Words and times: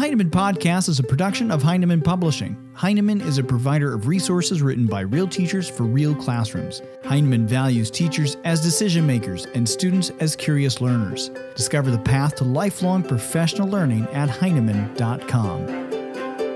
Heinemann 0.00 0.30
Podcast 0.30 0.88
is 0.88 0.98
a 0.98 1.02
production 1.02 1.50
of 1.50 1.62
Heinemann 1.62 2.00
Publishing. 2.00 2.56
Heinemann 2.72 3.20
is 3.20 3.36
a 3.36 3.44
provider 3.44 3.92
of 3.92 4.06
resources 4.06 4.62
written 4.62 4.86
by 4.86 5.02
real 5.02 5.28
teachers 5.28 5.68
for 5.68 5.82
real 5.82 6.14
classrooms. 6.14 6.80
Heinemann 7.04 7.46
values 7.46 7.90
teachers 7.90 8.38
as 8.44 8.62
decision 8.62 9.06
makers 9.06 9.44
and 9.54 9.68
students 9.68 10.08
as 10.18 10.34
curious 10.34 10.80
learners. 10.80 11.28
Discover 11.54 11.90
the 11.90 11.98
path 11.98 12.34
to 12.36 12.44
lifelong 12.44 13.02
professional 13.02 13.68
learning 13.68 14.06
at 14.14 14.30
Heinemann.com. 14.30 15.66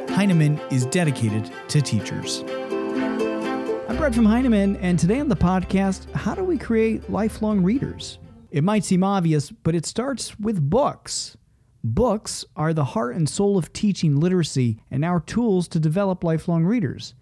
Heinemann 0.09 0.59
is 0.71 0.87
dedicated 0.87 1.53
to 1.69 1.83
teachers. 1.83 2.43
I'm 3.91 3.99
Brett 3.99 4.15
from 4.15 4.25
Heinemann, 4.25 4.77
and 4.77 4.99
today 4.99 5.21
on 5.21 5.29
the 5.29 5.37
podcast, 5.37 6.11
how 6.13 6.35
do 6.35 6.45
we 6.45 6.57
create 6.57 7.11
lifelong 7.11 7.63
readers? 7.63 8.19
It 8.51 8.65
might 8.65 8.87
seem 8.87 9.05
obvious, 9.05 9.51
but 9.51 9.75
it 9.75 9.85
starts 9.85 10.41
with 10.41 10.71
books. 10.71 11.37
Books 11.87 12.47
are 12.57 12.73
the 12.73 12.83
heart 12.83 13.15
and 13.15 13.29
soul 13.29 13.59
of 13.59 13.71
teaching 13.75 14.17
literacy 14.17 14.79
and 14.91 15.05
our 15.05 15.21
tools 15.21 15.69
to 15.69 15.79
develop 15.79 16.25
lifelong 16.25 16.65
readers. 16.65 17.13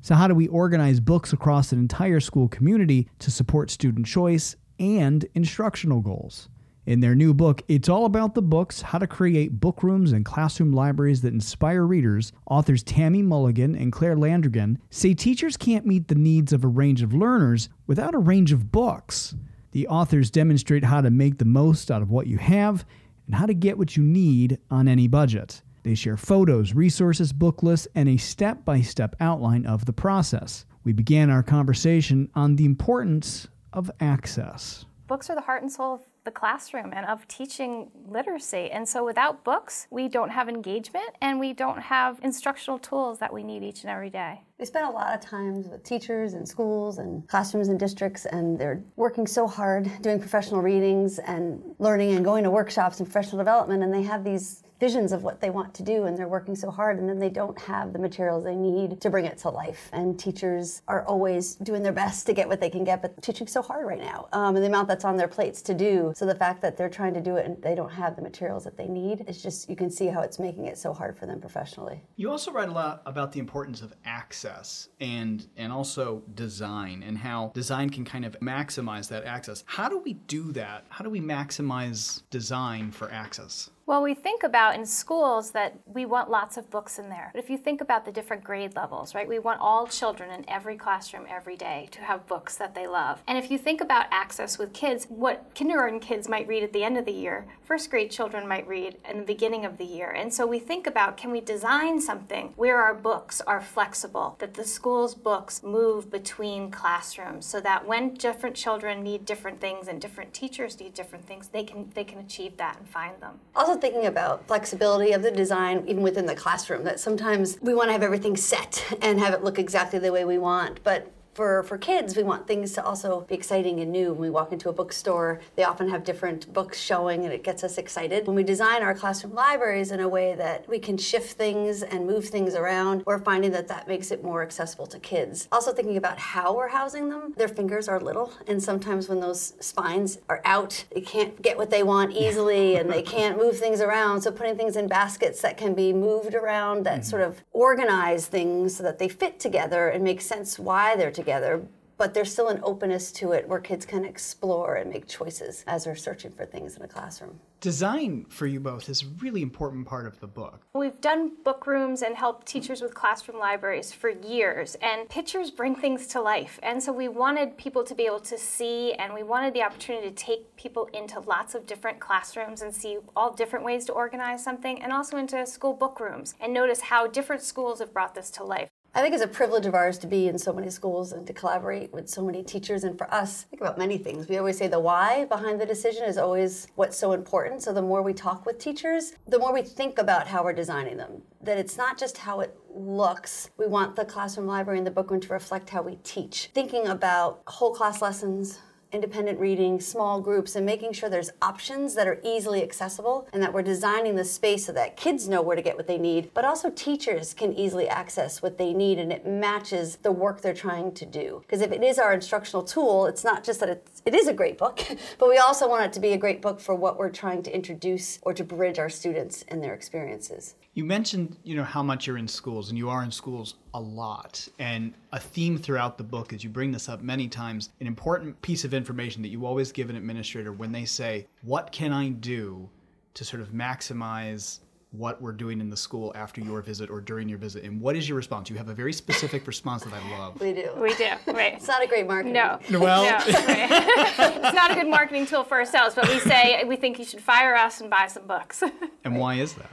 So, 0.00 0.14
how 0.14 0.28
do 0.28 0.34
we 0.36 0.46
organize 0.46 1.00
books 1.00 1.32
across 1.32 1.72
an 1.72 1.80
entire 1.80 2.20
school 2.20 2.46
community 2.46 3.08
to 3.18 3.32
support 3.32 3.68
student 3.68 4.06
choice 4.06 4.54
and 4.78 5.26
instructional 5.34 6.00
goals? 6.00 6.48
In 6.86 7.00
their 7.00 7.16
new 7.16 7.34
book, 7.34 7.62
It's 7.66 7.88
All 7.88 8.04
About 8.04 8.36
the 8.36 8.42
Books 8.42 8.80
How 8.80 8.98
to 8.98 9.08
Create 9.08 9.58
Book 9.58 9.82
Rooms 9.82 10.12
and 10.12 10.24
Classroom 10.24 10.70
Libraries 10.70 11.22
That 11.22 11.34
Inspire 11.34 11.84
Readers, 11.84 12.32
authors 12.48 12.84
Tammy 12.84 13.22
Mulligan 13.22 13.74
and 13.74 13.90
Claire 13.90 14.16
Landrigan 14.16 14.76
say 14.88 15.14
teachers 15.14 15.56
can't 15.56 15.86
meet 15.86 16.06
the 16.06 16.14
needs 16.14 16.52
of 16.52 16.62
a 16.62 16.68
range 16.68 17.02
of 17.02 17.12
learners 17.12 17.68
without 17.88 18.14
a 18.14 18.18
range 18.18 18.52
of 18.52 18.70
books. 18.70 19.34
The 19.72 19.88
authors 19.88 20.30
demonstrate 20.30 20.84
how 20.84 21.00
to 21.00 21.10
make 21.10 21.38
the 21.38 21.44
most 21.44 21.90
out 21.90 22.02
of 22.02 22.10
what 22.10 22.28
you 22.28 22.38
have 22.38 22.84
and 23.32 23.38
how 23.38 23.46
to 23.46 23.54
get 23.54 23.78
what 23.78 23.96
you 23.96 24.02
need 24.02 24.58
on 24.70 24.86
any 24.86 25.08
budget. 25.08 25.62
They 25.84 25.94
share 25.94 26.18
photos, 26.18 26.74
resources, 26.74 27.32
book 27.32 27.62
lists, 27.62 27.88
and 27.94 28.06
a 28.06 28.18
step 28.18 28.62
by 28.66 28.82
step 28.82 29.16
outline 29.20 29.64
of 29.64 29.86
the 29.86 29.92
process. 29.92 30.66
We 30.84 30.92
began 30.92 31.30
our 31.30 31.42
conversation 31.42 32.28
on 32.34 32.56
the 32.56 32.66
importance 32.66 33.48
of 33.72 33.90
access. 34.00 34.84
Books 35.06 35.30
are 35.30 35.34
the 35.34 35.40
heart 35.40 35.62
and 35.62 35.72
soul 35.72 35.94
of 35.94 36.00
the 36.24 36.30
classroom 36.30 36.92
and 36.94 37.06
of 37.06 37.26
teaching 37.28 37.90
literacy. 38.06 38.70
And 38.70 38.88
so 38.88 39.04
without 39.04 39.44
books, 39.44 39.86
we 39.90 40.08
don't 40.08 40.30
have 40.30 40.48
engagement 40.48 41.10
and 41.20 41.40
we 41.40 41.52
don't 41.52 41.80
have 41.80 42.18
instructional 42.22 42.78
tools 42.78 43.18
that 43.18 43.32
we 43.32 43.42
need 43.42 43.62
each 43.62 43.82
and 43.82 43.90
every 43.90 44.10
day. 44.10 44.42
We 44.58 44.66
spend 44.66 44.86
a 44.86 44.90
lot 44.90 45.14
of 45.14 45.20
times 45.20 45.66
with 45.66 45.82
teachers 45.82 46.34
and 46.34 46.46
schools 46.46 46.98
and 46.98 47.26
classrooms 47.26 47.68
and 47.68 47.80
districts, 47.80 48.26
and 48.26 48.56
they're 48.56 48.80
working 48.94 49.26
so 49.26 49.48
hard 49.48 49.90
doing 50.02 50.20
professional 50.20 50.62
readings 50.62 51.18
and 51.18 51.60
learning 51.80 52.14
and 52.14 52.24
going 52.24 52.44
to 52.44 52.50
workshops 52.50 53.00
and 53.00 53.10
professional 53.10 53.38
development, 53.38 53.82
and 53.82 53.92
they 53.92 54.02
have 54.02 54.22
these 54.22 54.62
visions 54.82 55.12
of 55.12 55.22
what 55.22 55.40
they 55.40 55.48
want 55.48 55.72
to 55.72 55.84
do 55.84 56.06
and 56.06 56.18
they're 56.18 56.26
working 56.26 56.56
so 56.56 56.68
hard 56.68 56.98
and 56.98 57.08
then 57.08 57.20
they 57.20 57.28
don't 57.28 57.56
have 57.56 57.92
the 57.92 57.98
materials 58.00 58.42
they 58.42 58.56
need 58.56 59.00
to 59.00 59.08
bring 59.08 59.26
it 59.26 59.38
to 59.38 59.48
life. 59.48 59.88
And 59.92 60.18
teachers 60.18 60.82
are 60.88 61.04
always 61.04 61.54
doing 61.54 61.84
their 61.84 61.92
best 61.92 62.26
to 62.26 62.32
get 62.32 62.48
what 62.48 62.60
they 62.60 62.68
can 62.68 62.82
get 62.82 63.00
but 63.00 63.22
teaching's 63.22 63.52
so 63.52 63.62
hard 63.62 63.86
right 63.86 64.00
now 64.00 64.26
um, 64.32 64.56
and 64.56 64.64
the 64.64 64.66
amount 64.66 64.88
that's 64.88 65.04
on 65.04 65.16
their 65.16 65.28
plates 65.28 65.62
to 65.62 65.72
do. 65.72 66.12
So 66.16 66.26
the 66.26 66.34
fact 66.34 66.60
that 66.62 66.76
they're 66.76 66.88
trying 66.88 67.14
to 67.14 67.20
do 67.20 67.36
it 67.36 67.46
and 67.46 67.62
they 67.62 67.76
don't 67.76 67.92
have 67.92 68.16
the 68.16 68.22
materials 68.22 68.64
that 68.64 68.76
they 68.76 68.88
need 68.88 69.24
it's 69.28 69.40
just 69.40 69.70
you 69.70 69.76
can 69.76 69.88
see 69.88 70.08
how 70.08 70.20
it's 70.22 70.40
making 70.40 70.66
it 70.66 70.76
so 70.76 70.92
hard 70.92 71.16
for 71.16 71.26
them 71.26 71.40
professionally. 71.40 72.02
You 72.16 72.32
also 72.32 72.50
write 72.50 72.68
a 72.68 72.72
lot 72.72 73.02
about 73.06 73.30
the 73.30 73.38
importance 73.38 73.82
of 73.82 73.94
access 74.04 74.88
and 74.98 75.46
and 75.56 75.72
also 75.72 76.24
design 76.34 77.04
and 77.06 77.16
how 77.18 77.52
design 77.54 77.88
can 77.88 78.04
kind 78.04 78.24
of 78.24 78.32
maximize 78.40 79.08
that 79.10 79.22
access. 79.22 79.62
How 79.64 79.88
do 79.88 79.98
we 79.98 80.14
do 80.14 80.50
that? 80.52 80.86
How 80.88 81.04
do 81.04 81.10
we 81.10 81.20
maximize 81.20 82.22
design 82.30 82.90
for 82.90 83.08
access 83.12 83.70
well, 83.84 84.02
we 84.02 84.14
think 84.14 84.42
about 84.44 84.76
in 84.76 84.86
schools 84.86 85.50
that 85.50 85.74
we 85.86 86.06
want 86.06 86.30
lots 86.30 86.56
of 86.56 86.70
books 86.70 86.98
in 86.98 87.08
there. 87.08 87.30
But 87.34 87.42
if 87.42 87.50
you 87.50 87.58
think 87.58 87.80
about 87.80 88.04
the 88.04 88.12
different 88.12 88.44
grade 88.44 88.76
levels, 88.76 89.14
right, 89.14 89.28
we 89.28 89.38
want 89.40 89.60
all 89.60 89.86
children 89.86 90.30
in 90.30 90.48
every 90.48 90.76
classroom 90.76 91.26
every 91.28 91.56
day 91.56 91.88
to 91.90 92.00
have 92.00 92.26
books 92.28 92.56
that 92.56 92.74
they 92.74 92.86
love. 92.86 93.22
And 93.26 93.36
if 93.36 93.50
you 93.50 93.58
think 93.58 93.80
about 93.80 94.06
access 94.10 94.56
with 94.56 94.72
kids, 94.72 95.06
what 95.08 95.50
kindergarten 95.54 95.98
kids 96.00 96.28
might 96.28 96.46
read 96.46 96.62
at 96.62 96.72
the 96.72 96.84
end 96.84 96.96
of 96.96 97.04
the 97.04 97.12
year, 97.12 97.46
first 97.64 97.90
grade 97.90 98.10
children 98.10 98.46
might 98.46 98.68
read 98.68 98.98
in 99.10 99.18
the 99.18 99.24
beginning 99.24 99.64
of 99.64 99.78
the 99.78 99.84
year. 99.84 100.10
And 100.10 100.32
so 100.32 100.46
we 100.46 100.60
think 100.60 100.86
about 100.86 101.16
can 101.16 101.32
we 101.32 101.40
design 101.40 102.00
something 102.00 102.52
where 102.56 102.80
our 102.80 102.94
books 102.94 103.40
are 103.40 103.60
flexible, 103.60 104.36
that 104.38 104.54
the 104.54 104.64
school's 104.64 105.14
books 105.14 105.62
move 105.62 106.10
between 106.10 106.70
classrooms 106.70 107.46
so 107.46 107.60
that 107.60 107.86
when 107.86 108.14
different 108.14 108.54
children 108.54 109.02
need 109.02 109.26
different 109.26 109.60
things 109.60 109.88
and 109.88 110.00
different 110.00 110.32
teachers 110.32 110.78
need 110.78 110.94
different 110.94 111.26
things, 111.26 111.48
they 111.48 111.64
can 111.64 111.90
they 111.94 112.04
can 112.04 112.18
achieve 112.20 112.56
that 112.58 112.78
and 112.78 112.88
find 112.88 113.20
them. 113.20 113.40
Also 113.54 113.71
also 113.72 113.80
thinking 113.80 114.06
about 114.06 114.46
flexibility 114.46 115.12
of 115.12 115.22
the 115.22 115.30
design 115.30 115.82
even 115.86 116.02
within 116.02 116.26
the 116.26 116.34
classroom 116.34 116.84
that 116.84 117.00
sometimes 117.00 117.58
we 117.62 117.72
want 117.74 117.88
to 117.88 117.92
have 117.92 118.02
everything 118.02 118.36
set 118.36 118.84
and 119.00 119.18
have 119.18 119.32
it 119.32 119.42
look 119.42 119.58
exactly 119.58 119.98
the 119.98 120.12
way 120.12 120.26
we 120.26 120.36
want 120.36 120.82
but 120.84 121.10
for, 121.34 121.62
for 121.62 121.78
kids, 121.78 122.14
we 122.14 122.22
want 122.22 122.46
things 122.46 122.72
to 122.74 122.84
also 122.84 123.22
be 123.22 123.34
exciting 123.34 123.80
and 123.80 123.90
new. 123.90 124.12
When 124.12 124.20
we 124.20 124.30
walk 124.30 124.52
into 124.52 124.68
a 124.68 124.72
bookstore, 124.72 125.40
they 125.56 125.64
often 125.64 125.88
have 125.88 126.04
different 126.04 126.52
books 126.52 126.78
showing 126.78 127.24
and 127.24 127.32
it 127.32 127.42
gets 127.42 127.64
us 127.64 127.78
excited. 127.78 128.26
When 128.26 128.36
we 128.36 128.42
design 128.42 128.82
our 128.82 128.94
classroom 128.94 129.34
libraries 129.34 129.92
in 129.92 130.00
a 130.00 130.08
way 130.08 130.34
that 130.34 130.68
we 130.68 130.78
can 130.78 130.98
shift 130.98 131.32
things 131.32 131.82
and 131.82 132.06
move 132.06 132.28
things 132.28 132.54
around, 132.54 133.02
we're 133.06 133.18
finding 133.18 133.50
that 133.52 133.66
that 133.68 133.88
makes 133.88 134.10
it 134.10 134.22
more 134.22 134.42
accessible 134.42 134.86
to 134.88 134.98
kids. 134.98 135.48
Also, 135.50 135.72
thinking 135.72 135.96
about 135.96 136.18
how 136.18 136.54
we're 136.54 136.68
housing 136.68 137.08
them, 137.08 137.32
their 137.38 137.48
fingers 137.48 137.88
are 137.88 137.98
little, 137.98 138.32
and 138.46 138.62
sometimes 138.62 139.08
when 139.08 139.20
those 139.20 139.54
spines 139.60 140.18
are 140.28 140.42
out, 140.44 140.84
they 140.94 141.00
can't 141.00 141.40
get 141.40 141.56
what 141.56 141.70
they 141.70 141.82
want 141.82 142.12
easily 142.12 142.76
and 142.82 142.90
they 142.90 143.02
can't 143.02 143.38
move 143.38 143.58
things 143.58 143.80
around. 143.80 144.20
So, 144.20 144.30
putting 144.30 144.56
things 144.56 144.76
in 144.76 144.86
baskets 144.86 145.40
that 145.40 145.56
can 145.56 145.72
be 145.74 145.94
moved 145.94 146.34
around 146.34 146.84
that 146.84 147.00
mm-hmm. 147.00 147.02
sort 147.02 147.22
of 147.22 147.42
organize 147.52 148.26
things 148.26 148.76
so 148.76 148.82
that 148.82 148.98
they 148.98 149.08
fit 149.08 149.40
together 149.40 149.88
and 149.88 150.04
make 150.04 150.20
sense 150.20 150.58
why 150.58 150.94
they're 150.94 151.10
together 151.10 151.21
together 151.22 151.62
but 152.02 152.14
there's 152.14 152.32
still 152.32 152.48
an 152.48 152.58
openness 152.64 153.12
to 153.12 153.30
it 153.30 153.46
where 153.46 153.60
kids 153.60 153.86
can 153.86 154.04
explore 154.04 154.74
and 154.74 154.90
make 154.90 155.06
choices 155.06 155.62
as 155.68 155.84
they're 155.84 155.94
searching 155.94 156.32
for 156.32 156.44
things 156.44 156.76
in 156.76 156.82
a 156.82 156.88
classroom. 156.88 157.38
Design 157.60 158.26
for 158.28 158.48
you 158.48 158.58
both 158.58 158.88
is 158.88 159.04
a 159.04 159.06
really 159.20 159.40
important 159.40 159.86
part 159.86 160.04
of 160.08 160.18
the 160.18 160.26
book. 160.26 160.62
We've 160.74 161.00
done 161.00 161.30
book 161.44 161.64
rooms 161.68 162.02
and 162.02 162.16
helped 162.16 162.48
teachers 162.48 162.82
with 162.82 162.92
classroom 162.92 163.38
libraries 163.38 163.92
for 163.92 164.10
years, 164.10 164.74
and 164.82 165.08
pictures 165.08 165.52
bring 165.52 165.76
things 165.76 166.08
to 166.08 166.20
life. 166.20 166.58
And 166.64 166.82
so 166.82 166.92
we 166.92 167.06
wanted 167.06 167.56
people 167.56 167.84
to 167.84 167.94
be 167.94 168.06
able 168.06 168.18
to 168.18 168.36
see, 168.36 168.94
and 168.94 169.14
we 169.14 169.22
wanted 169.22 169.54
the 169.54 169.62
opportunity 169.62 170.08
to 170.08 170.14
take 170.16 170.56
people 170.56 170.88
into 170.92 171.20
lots 171.20 171.54
of 171.54 171.66
different 171.66 172.00
classrooms 172.00 172.62
and 172.62 172.74
see 172.74 172.98
all 173.14 173.32
different 173.32 173.64
ways 173.64 173.84
to 173.84 173.92
organize 173.92 174.42
something, 174.42 174.82
and 174.82 174.92
also 174.92 175.18
into 175.18 175.46
school 175.46 175.74
book 175.74 176.00
rooms 176.00 176.34
and 176.40 176.52
notice 176.52 176.80
how 176.80 177.06
different 177.06 177.42
schools 177.42 177.78
have 177.78 177.94
brought 177.94 178.16
this 178.16 178.28
to 178.32 178.42
life. 178.42 178.71
I 178.94 179.00
think 179.00 179.14
it's 179.14 179.24
a 179.24 179.28
privilege 179.28 179.64
of 179.64 179.74
ours 179.74 179.96
to 180.00 180.06
be 180.06 180.28
in 180.28 180.38
so 180.38 180.52
many 180.52 180.68
schools 180.68 181.12
and 181.12 181.26
to 181.26 181.32
collaborate 181.32 181.94
with 181.94 182.10
so 182.10 182.22
many 182.22 182.42
teachers. 182.42 182.84
And 182.84 182.98
for 182.98 183.12
us, 183.12 183.44
think 183.44 183.62
about 183.62 183.78
many 183.78 183.96
things. 183.96 184.28
We 184.28 184.36
always 184.36 184.58
say 184.58 184.68
the 184.68 184.80
why 184.80 185.24
behind 185.24 185.58
the 185.58 185.64
decision 185.64 186.04
is 186.04 186.18
always 186.18 186.66
what's 186.74 186.98
so 186.98 187.12
important. 187.12 187.62
So 187.62 187.72
the 187.72 187.80
more 187.80 188.02
we 188.02 188.12
talk 188.12 188.44
with 188.44 188.58
teachers, 188.58 189.14
the 189.26 189.38
more 189.38 189.54
we 189.54 189.62
think 189.62 189.96
about 189.96 190.28
how 190.28 190.44
we're 190.44 190.52
designing 190.52 190.98
them. 190.98 191.22
That 191.40 191.56
it's 191.56 191.78
not 191.78 191.96
just 191.96 192.18
how 192.18 192.40
it 192.40 192.54
looks. 192.70 193.48
We 193.56 193.66
want 193.66 193.96
the 193.96 194.04
classroom 194.04 194.46
library 194.46 194.76
and 194.76 194.86
the 194.86 194.90
bookroom 194.90 195.22
to 195.22 195.32
reflect 195.32 195.70
how 195.70 195.80
we 195.80 195.96
teach. 196.04 196.50
Thinking 196.52 196.86
about 196.86 197.40
whole 197.46 197.74
class 197.74 198.02
lessons, 198.02 198.58
independent 198.92 199.38
reading, 199.38 199.80
small 199.80 200.20
groups, 200.20 200.54
and 200.54 200.66
making 200.66 200.92
sure 200.92 201.08
there's 201.08 201.30
options 201.40 201.94
that 201.94 202.06
are 202.06 202.20
easily 202.22 202.62
accessible 202.62 203.26
and 203.32 203.42
that 203.42 203.52
we're 203.52 203.62
designing 203.62 204.14
the 204.14 204.24
space 204.24 204.66
so 204.66 204.72
that 204.72 204.96
kids 204.96 205.28
know 205.28 205.42
where 205.42 205.56
to 205.56 205.62
get 205.62 205.76
what 205.76 205.86
they 205.86 205.98
need, 205.98 206.30
but 206.34 206.44
also 206.44 206.70
teachers 206.70 207.34
can 207.34 207.52
easily 207.52 207.88
access 207.88 208.42
what 208.42 208.58
they 208.58 208.72
need 208.72 208.98
and 208.98 209.12
it 209.12 209.26
matches 209.26 209.96
the 209.96 210.12
work 210.12 210.40
they're 210.40 210.54
trying 210.54 210.92
to 210.92 211.06
do. 211.06 211.42
Because 211.42 211.60
if 211.60 211.72
it 211.72 211.82
is 211.82 211.98
our 211.98 212.12
instructional 212.12 212.62
tool, 212.62 213.06
it's 213.06 213.24
not 213.24 213.44
just 213.44 213.60
that 213.60 213.68
it's, 213.68 214.02
it 214.04 214.14
is 214.14 214.28
a 214.28 214.34
great 214.34 214.58
book, 214.58 214.80
but 215.18 215.28
we 215.28 215.38
also 215.38 215.68
want 215.68 215.84
it 215.84 215.92
to 215.92 216.00
be 216.00 216.12
a 216.12 216.18
great 216.18 216.42
book 216.42 216.60
for 216.60 216.74
what 216.74 216.98
we're 216.98 217.10
trying 217.10 217.42
to 217.42 217.54
introduce 217.54 218.18
or 218.22 218.34
to 218.34 218.44
bridge 218.44 218.78
our 218.78 218.90
students 218.90 219.44
and 219.48 219.62
their 219.62 219.74
experiences. 219.74 220.54
You 220.74 220.84
mentioned, 220.84 221.36
you 221.44 221.54
know, 221.54 221.64
how 221.64 221.82
much 221.82 222.06
you're 222.06 222.16
in 222.16 222.26
schools, 222.26 222.70
and 222.70 222.78
you 222.78 222.88
are 222.88 223.02
in 223.04 223.10
schools 223.10 223.56
a 223.74 223.80
lot. 223.80 224.48
And 224.58 224.94
a 225.12 225.20
theme 225.20 225.58
throughout 225.58 225.98
the 225.98 226.04
book, 226.04 226.32
as 226.32 226.42
you 226.42 226.48
bring 226.48 226.72
this 226.72 226.88
up 226.88 227.02
many 227.02 227.28
times, 227.28 227.68
an 227.80 227.86
important 227.86 228.40
piece 228.40 228.64
of 228.64 228.72
information 228.72 229.20
that 229.20 229.28
you 229.28 229.44
always 229.44 229.70
give 229.70 229.90
an 229.90 229.96
administrator 229.96 230.50
when 230.52 230.72
they 230.72 230.86
say, 230.86 231.26
"What 231.42 231.72
can 231.72 231.92
I 231.92 232.08
do 232.08 232.70
to 233.12 233.22
sort 233.24 233.42
of 233.42 233.48
maximize 233.50 234.60
what 234.92 235.20
we're 235.20 235.32
doing 235.32 235.60
in 235.60 235.68
the 235.68 235.76
school 235.76 236.10
after 236.14 236.40
your 236.40 236.62
visit 236.62 236.88
or 236.88 237.02
during 237.02 237.28
your 237.28 237.38
visit? 237.38 237.64
And 237.64 237.78
what 237.78 237.94
is 237.94 238.08
your 238.08 238.16
response? 238.16 238.48
You 238.48 238.56
have 238.56 238.68
a 238.70 238.74
very 238.74 238.94
specific 238.94 239.46
response 239.46 239.84
that 239.84 239.92
I 239.92 240.18
love. 240.18 240.40
We 240.40 240.54
do. 240.54 240.70
We 240.78 240.94
do, 240.94 241.04
right. 241.28 241.52
It's 241.54 241.68
not 241.68 241.82
a 241.82 241.86
great 241.86 242.06
marketing. 242.06 242.32
No. 242.32 242.58
Well- 242.78 243.04
No, 243.04 243.10
right. 243.10 243.26
it's 243.28 244.54
not 244.54 244.70
a 244.70 244.74
good 244.74 244.88
marketing 244.88 245.26
tool 245.26 245.44
for 245.44 245.58
ourselves, 245.58 245.94
but 245.94 246.08
we 246.08 246.18
say 246.20 246.64
we 246.64 246.76
think 246.76 246.98
you 246.98 247.04
should 247.04 247.20
fire 247.20 247.54
us 247.54 247.82
and 247.82 247.90
buy 247.90 248.06
some 248.06 248.26
books. 248.26 248.62
And 249.04 249.18
why 249.18 249.34
is 249.34 249.52
that? 249.54 249.70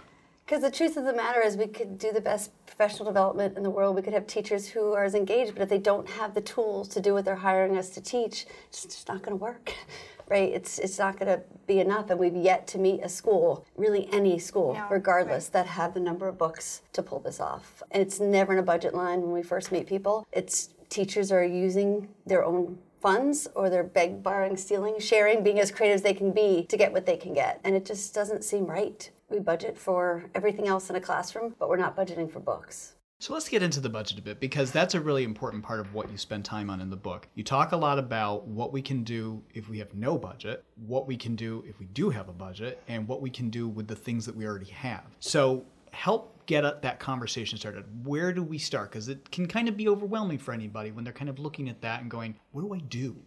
Because 0.49 0.63
the 0.63 0.71
truth 0.71 0.97
of 0.97 1.05
the 1.05 1.13
matter 1.13 1.41
is, 1.41 1.57
we 1.57 1.67
could 1.67 1.99
do 1.99 2.11
the 2.11 2.21
best 2.21 2.49
professional 2.65 3.05
development 3.05 3.55
in 3.55 3.61
the 3.61 3.69
world. 3.69 3.95
We 3.95 4.01
could 4.01 4.13
have 4.13 4.25
teachers 4.25 4.67
who 4.67 4.93
are 4.93 5.03
as 5.03 5.13
engaged, 5.13 5.53
but 5.53 5.61
if 5.61 5.69
they 5.69 5.77
don't 5.77 6.09
have 6.09 6.33
the 6.33 6.41
tools 6.41 6.87
to 6.87 6.99
do 6.99 7.13
what 7.13 7.23
they're 7.23 7.35
hiring 7.35 7.77
us 7.77 7.91
to 7.91 8.01
teach, 8.01 8.47
it's 8.67 8.81
just 8.81 9.07
not 9.07 9.21
going 9.21 9.37
to 9.37 9.43
work, 9.43 9.75
right? 10.27 10.51
It's 10.51 10.79
it's 10.79 10.97
not 10.97 11.19
going 11.19 11.27
to 11.27 11.43
be 11.67 11.79
enough. 11.79 12.09
And 12.09 12.19
we've 12.19 12.35
yet 12.35 12.65
to 12.69 12.79
meet 12.79 13.01
a 13.03 13.09
school, 13.09 13.63
really 13.77 14.09
any 14.11 14.39
school, 14.39 14.73
No, 14.73 14.87
regardless, 14.89 15.49
that 15.49 15.67
have 15.67 15.93
the 15.93 15.99
number 15.99 16.27
of 16.27 16.39
books 16.39 16.81
to 16.93 17.03
pull 17.03 17.19
this 17.19 17.39
off. 17.39 17.83
And 17.91 18.01
it's 18.01 18.19
never 18.19 18.53
in 18.53 18.57
a 18.57 18.63
budget 18.63 18.95
line 18.95 19.21
when 19.21 19.31
we 19.31 19.43
first 19.43 19.71
meet 19.71 19.85
people. 19.85 20.27
It's 20.31 20.69
teachers 20.89 21.31
are 21.31 21.45
using 21.45 22.07
their 22.25 22.43
own 22.43 22.79
funds 23.01 23.47
or 23.53 23.69
they're 23.69 23.83
beg, 23.83 24.23
borrowing, 24.23 24.57
stealing, 24.57 24.99
sharing, 24.99 25.43
being 25.43 25.59
as 25.59 25.69
creative 25.69 25.97
as 25.97 26.01
they 26.01 26.15
can 26.15 26.31
be 26.31 26.65
to 26.69 26.75
get 26.75 26.91
what 26.91 27.05
they 27.05 27.17
can 27.17 27.35
get. 27.35 27.61
And 27.63 27.75
it 27.75 27.85
just 27.85 28.15
doesn't 28.15 28.43
seem 28.43 28.65
right. 28.65 29.11
We 29.29 29.39
budget 29.39 29.77
for 29.77 30.29
everything 30.33 30.67
else 30.67 30.89
in 30.89 30.95
a 30.95 31.01
classroom, 31.01 31.55
but 31.59 31.69
we're 31.69 31.77
not 31.77 31.95
budgeting 31.95 32.31
for 32.31 32.39
books. 32.39 32.93
So 33.21 33.33
let's 33.33 33.49
get 33.49 33.61
into 33.61 33.81
the 33.81 33.89
budget 33.89 34.17
a 34.17 34.21
bit 34.21 34.39
because 34.39 34.71
that's 34.71 34.95
a 34.95 35.01
really 35.01 35.25
important 35.25 35.61
part 35.61 35.81
of 35.81 35.93
what 35.93 36.09
you 36.09 36.17
spend 36.17 36.45
time 36.45 36.69
on 36.69 36.79
in 36.79 36.89
the 36.89 36.95
book. 36.95 37.27
You 37.35 37.43
talk 37.43 37.73
a 37.73 37.77
lot 37.77 37.99
about 37.99 38.47
what 38.47 38.71
we 38.71 38.81
can 38.81 39.03
do 39.03 39.43
if 39.53 39.67
we 39.67 39.77
have 39.79 39.93
no 39.93 40.17
budget, 40.17 40.63
what 40.87 41.05
we 41.05 41.17
can 41.17 41.35
do 41.35 41.63
if 41.67 41.79
we 41.79 41.85
do 41.87 42.09
have 42.09 42.29
a 42.29 42.33
budget, 42.33 42.81
and 42.87 43.05
what 43.07 43.21
we 43.21 43.29
can 43.29 43.49
do 43.49 43.67
with 43.67 43.87
the 43.89 43.95
things 43.95 44.25
that 44.25 44.35
we 44.35 44.45
already 44.45 44.71
have. 44.71 45.03
So 45.19 45.65
help 45.91 46.45
get 46.45 46.81
that 46.81 46.99
conversation 46.99 47.57
started. 47.57 47.83
Where 48.05 48.31
do 48.31 48.41
we 48.41 48.57
start? 48.57 48.89
Because 48.89 49.09
it 49.09 49.29
can 49.31 49.47
kind 49.47 49.67
of 49.67 49.75
be 49.75 49.89
overwhelming 49.89 50.37
for 50.37 50.53
anybody 50.53 50.91
when 50.91 51.03
they're 51.03 51.11
kind 51.11 51.29
of 51.29 51.39
looking 51.39 51.67
at 51.67 51.81
that 51.81 52.01
and 52.01 52.09
going, 52.09 52.35
what 52.51 52.61
do 52.61 52.73
I 52.73 52.79
do? 52.79 53.17